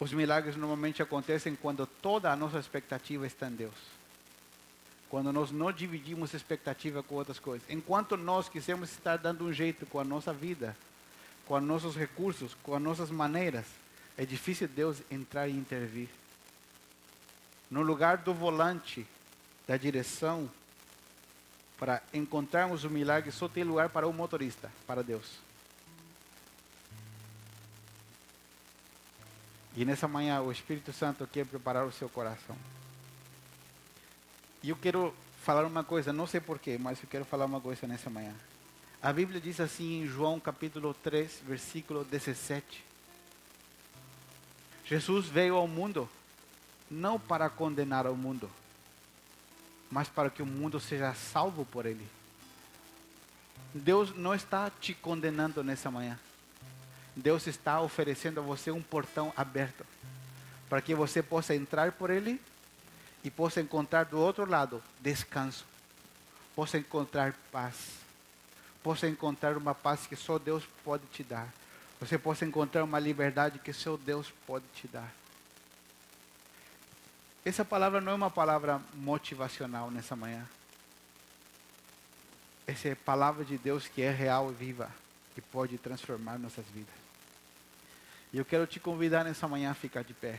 [0.00, 3.95] Os milagres normalmente acontecem quando toda a nossa expectativa está em Deus.
[5.08, 7.68] Quando nós não dividimos expectativa com outras coisas.
[7.70, 10.76] Enquanto nós quisermos estar dando um jeito com a nossa vida,
[11.46, 13.66] com os nossos recursos, com as nossas maneiras,
[14.18, 16.08] é difícil Deus entrar e intervir
[17.70, 19.06] no lugar do volante
[19.66, 20.48] da direção,
[21.78, 25.38] para encontrarmos o milagre, só tem lugar para o motorista, para Deus.
[29.76, 32.56] E nessa manhã o Espírito Santo quer preparar o seu coração.
[34.66, 35.14] E eu quero
[35.44, 38.34] falar uma coisa, não sei porquê, mas eu quero falar uma coisa nessa manhã.
[39.00, 42.84] A Bíblia diz assim em João capítulo 3, versículo 17.
[44.84, 46.08] Jesus veio ao mundo
[46.90, 48.50] não para condenar o mundo,
[49.88, 52.04] mas para que o mundo seja salvo por ele.
[53.72, 56.18] Deus não está te condenando nessa manhã.
[57.14, 59.86] Deus está oferecendo a você um portão aberto
[60.68, 62.40] para que você possa entrar por ele
[63.26, 65.66] e possa encontrar do outro lado descanso,
[66.54, 67.74] possa encontrar paz,
[68.84, 71.52] possa encontrar uma paz que só Deus pode te dar.
[71.98, 75.12] Você possa encontrar uma liberdade que só Deus pode te dar.
[77.44, 80.46] Essa palavra não é uma palavra motivacional nessa manhã.
[82.64, 84.88] Essa é a palavra de Deus que é real e viva
[85.36, 86.94] e pode transformar nossas vidas.
[88.32, 90.38] E eu quero te convidar nessa manhã a ficar de pé.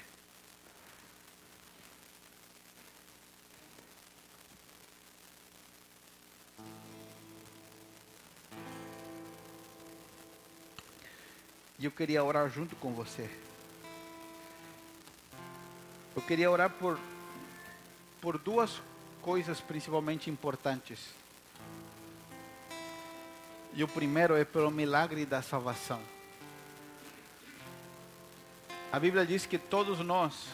[11.88, 13.30] Eu queria orar junto com você.
[16.14, 17.00] Eu queria orar por,
[18.20, 18.82] por duas
[19.22, 21.00] coisas principalmente importantes.
[23.74, 26.02] E o primeiro é pelo milagre da salvação.
[28.92, 30.48] A Bíblia diz que todos nós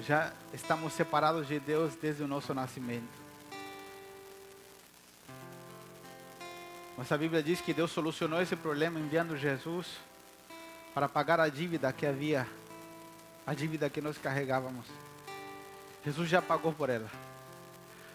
[0.00, 3.27] já estamos separados de Deus desde o nosso nascimento.
[6.98, 9.86] Mas a Bíblia diz que Deus solucionou esse problema enviando Jesus
[10.92, 12.44] para pagar a dívida que havia,
[13.46, 14.84] a dívida que nós carregávamos.
[16.04, 17.08] Jesus já pagou por ela.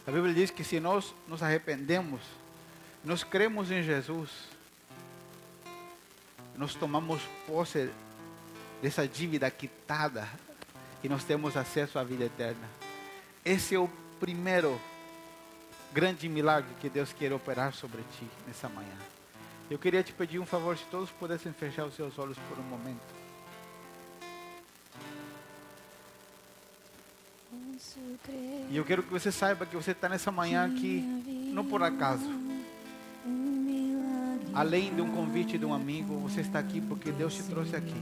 [0.06, 2.20] A Bíblia diz que se nós nos arrependemos,
[3.06, 4.30] nós cremos em Jesus,
[6.58, 7.90] nós tomamos posse
[8.82, 10.28] dessa dívida quitada
[11.02, 12.68] e nós temos acesso à vida eterna.
[13.46, 14.78] Esse é o primeiro
[15.94, 18.98] grande milagre que Deus quer operar sobre ti nessa manhã.
[19.70, 22.64] Eu queria te pedir um favor, se todos pudessem fechar os seus olhos por um
[22.64, 23.24] momento.
[28.70, 31.02] E eu quero que você saiba que você está nessa manhã aqui,
[31.54, 32.28] não por acaso.
[34.54, 38.02] Além de um convite de um amigo, você está aqui porque Deus te trouxe aqui.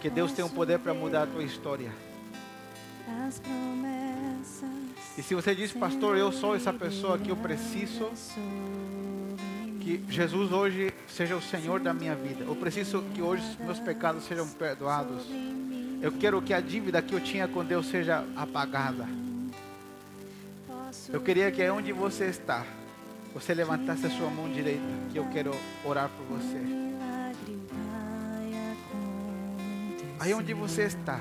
[0.00, 1.92] Que Deus tem o poder para mudar a tua história.
[5.16, 8.10] E se você diz, pastor, eu sou essa pessoa que eu preciso
[9.80, 12.44] que Jesus hoje seja o Senhor da minha vida.
[12.44, 15.24] Eu preciso que hoje meus pecados sejam perdoados.
[16.02, 19.06] Eu quero que a dívida que eu tinha com Deus seja apagada.
[21.08, 22.64] Eu queria que onde você está,
[23.32, 24.82] você levantasse a sua mão direita,
[25.12, 25.50] que eu quero
[25.84, 26.60] orar por você.
[30.18, 31.20] Aí onde você está,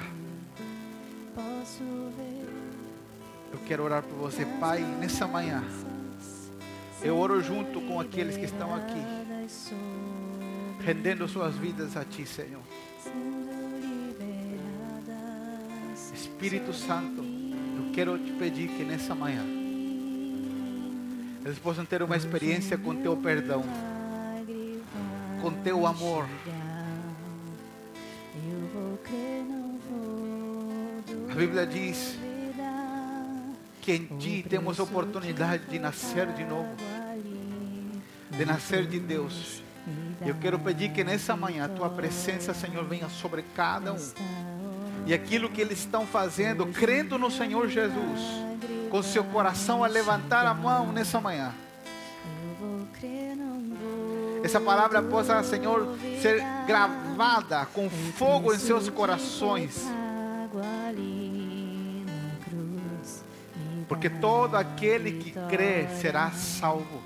[1.35, 1.83] Posso
[2.15, 2.32] ver
[3.53, 5.63] eu quero orar por você, Pai, nessa manhã.
[7.03, 8.99] Eu oro junto com aqueles que estão aqui,
[10.83, 12.61] rendendo suas vidas a Ti, Senhor.
[16.13, 19.43] Espírito Santo, eu quero te pedir que nessa manhã
[21.45, 23.63] eles possam ter uma experiência com Teu perdão,
[25.41, 26.25] com Teu amor.
[31.29, 32.22] A Bíblia diz.
[33.83, 36.69] Que em Ti temos a oportunidade de nascer de novo,
[38.31, 39.61] de nascer de Deus.
[40.25, 44.13] Eu quero pedir que nessa manhã a Tua presença, Senhor, venha sobre cada um.
[45.05, 48.21] E aquilo que eles estão fazendo, crendo no Senhor Jesus,
[48.89, 51.53] com seu coração a levantar a mão nessa manhã.
[54.41, 59.85] Essa palavra possa, Senhor, ser gravada com fogo em seus corações.
[63.93, 66.99] Porque todo aquele que crê será salvo.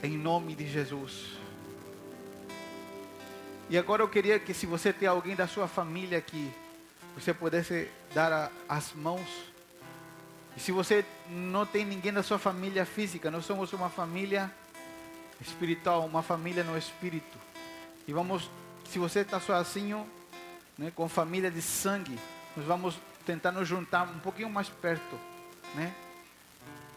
[0.00, 1.36] Em nome de Jesus.
[3.68, 6.48] E agora eu queria que se você tem alguém da sua família aqui,
[7.16, 9.26] você pudesse dar a- as mãos.
[10.56, 14.52] E se você não tem ninguém da sua família física, nós somos uma família
[15.40, 17.36] espiritual, uma família no espírito.
[18.06, 18.48] E vamos,
[18.88, 20.06] se você está sozinho,
[20.78, 22.16] né, com família de sangue,
[22.56, 25.18] nós vamos tentar nos juntar um pouquinho mais perto,
[25.74, 25.92] né?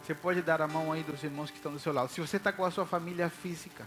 [0.03, 2.09] Você pode dar a mão aí dos irmãos que estão do seu lado.
[2.09, 3.85] Se você está com a sua família física,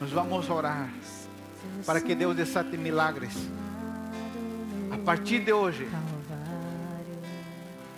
[0.00, 0.88] nós vamos orar
[1.84, 3.34] para que Deus desate milagres.
[4.90, 5.86] A partir de hoje,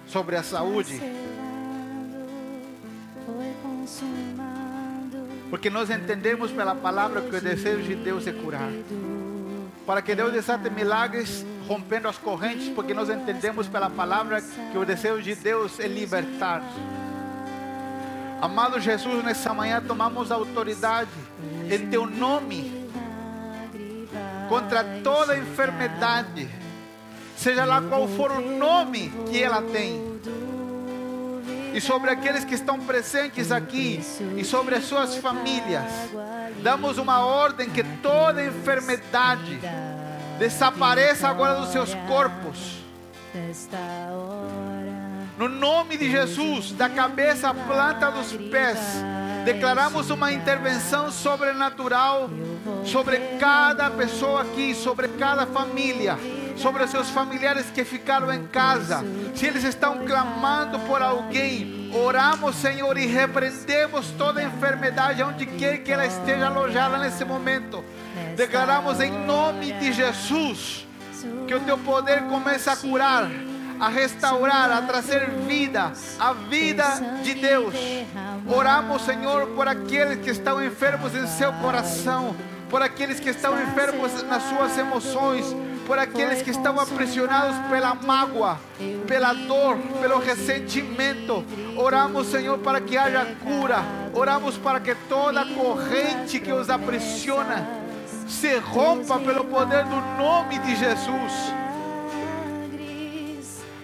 [0.09, 1.01] sobre a saúde,
[5.51, 8.71] porque nós entendemos pela palavra que o desejo de Deus é curar.
[9.87, 14.85] Para que Deus desate milagres, rompendo as correntes, porque nós entendemos pela palavra que o
[14.85, 16.63] desejo de Deus é libertar.
[18.41, 21.11] Amado Jesus, nessa manhã tomamos autoridade
[21.71, 22.87] em Teu nome
[24.49, 26.49] contra toda enfermidade,
[27.37, 30.06] seja lá qual for o nome que ela tem,
[31.77, 34.01] e sobre aqueles que estão presentes aqui
[34.35, 35.85] e sobre as suas famílias.
[36.63, 39.61] Damos uma ordem que toda enfermidade
[40.39, 42.79] desapareça agora dos seus corpos.
[45.37, 48.79] No nome de Jesus, da cabeça à planta dos pés,
[49.45, 52.31] declaramos uma intervenção sobrenatural
[52.87, 56.17] sobre cada pessoa aqui, sobre cada família,
[56.57, 59.05] sobre os seus familiares que ficaram em casa.
[59.35, 65.93] Se eles estão clamando por alguém, oramos, Senhor, e repreendemos toda enfermidade, onde quer que
[65.93, 67.85] ela esteja alojada nesse momento.
[68.37, 70.87] Declaramos em nome de Jesus
[71.47, 73.29] que o teu poder comece a curar,
[73.81, 76.85] a restaurar, a trazer vida, a vida
[77.23, 77.75] de Deus.
[78.49, 82.35] Oramos, Senhor, por aqueles que estão enfermos em seu coração,
[82.69, 85.45] por aqueles que estão enfermos nas suas emoções,
[85.87, 88.59] por aqueles que estão aprisionados pela mágoa,
[89.07, 91.45] pela dor, pelo ressentimento.
[91.77, 93.79] Oramos, Senhor, para que haja cura.
[94.13, 97.67] Oramos para que toda corrente que os aprisiona
[98.27, 101.33] se rompa pelo poder do nome de Jesus.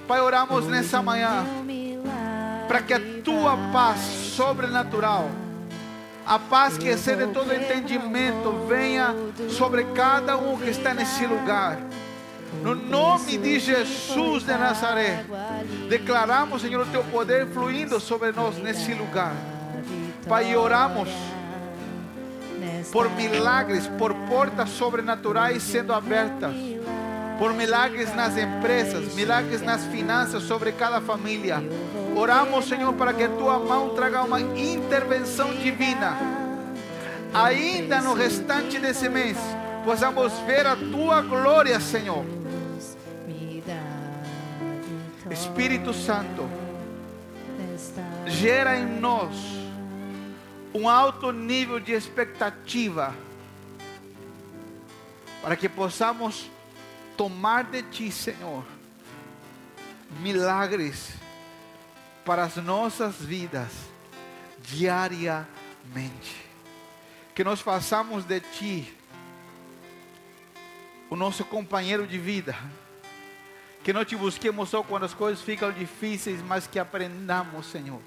[0.06, 1.46] Pai, oramos nessa manhã
[2.66, 3.98] para que a tua paz
[4.36, 5.30] sobrenatural,
[6.26, 9.14] a paz que excede todo entendimento, venha
[9.50, 11.78] sobre cada um que está nesse lugar.
[12.60, 15.24] No nome de Jesus de Nazaré,
[15.88, 19.34] declaramos, Senhor, o teu poder fluindo sobre nós nesse lugar.
[20.28, 21.08] Pai, oramos
[22.92, 26.54] por milagres, por portas sobrenaturais sendo abertas,
[27.38, 31.62] por milagres nas empresas, milagres nas finanças sobre cada família.
[32.14, 36.16] Oramos, Senhor, para que tua mão traga uma intervenção divina.
[37.32, 39.38] Ainda no restante desse mês,
[39.84, 42.41] possamos ver a tua glória, Senhor.
[45.32, 46.46] Espírito Santo,
[48.26, 49.34] gera em nós
[50.74, 53.14] um alto nível de expectativa
[55.40, 56.50] para que possamos
[57.16, 58.62] tomar de Ti, Senhor,
[60.20, 61.14] milagres
[62.26, 63.70] para as nossas vidas
[64.60, 65.46] diariamente.
[67.34, 68.94] Que nós façamos de Ti
[71.08, 72.54] o nosso companheiro de vida
[73.84, 78.00] Que não te busquemos só quando as coisas ficam difíceis, mas que aprendamos, Senhor,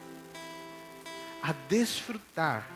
[1.43, 2.67] a desfrutar,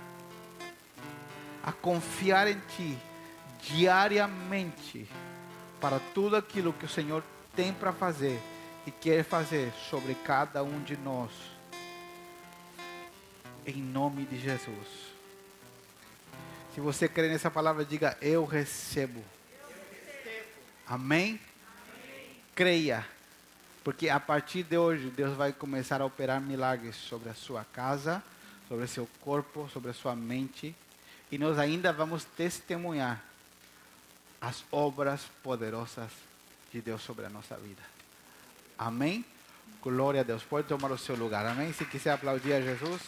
[1.64, 2.97] a confiar em Ti
[3.62, 5.08] diariamente
[5.80, 7.24] para tudo aquilo que o Senhor
[7.56, 8.39] tem para fazer
[8.86, 11.32] e quer fazer sobre cada um de nós.
[13.66, 15.10] Em nome de Jesus.
[16.74, 19.24] Se você crê nessa palavra, diga: Eu recebo.
[20.88, 21.39] Amém?
[22.60, 23.07] Creia.
[23.86, 28.22] Porque a partir de hoje, Deus vai começar a operar milagres sobre a sua casa,
[28.68, 30.76] sobre seu corpo, sobre a sua mente.
[31.32, 33.24] E nós ainda vamos testemunhar
[34.41, 36.12] as obras poderosas
[36.70, 37.82] de Deus sobre a nossa vida.
[38.78, 39.24] Amém?
[39.82, 40.43] Glória a Deus.
[40.43, 41.45] Pode tomar o seu lugar.
[41.45, 41.72] Amém?
[41.72, 43.01] Se quiser aplaudir a Jesus.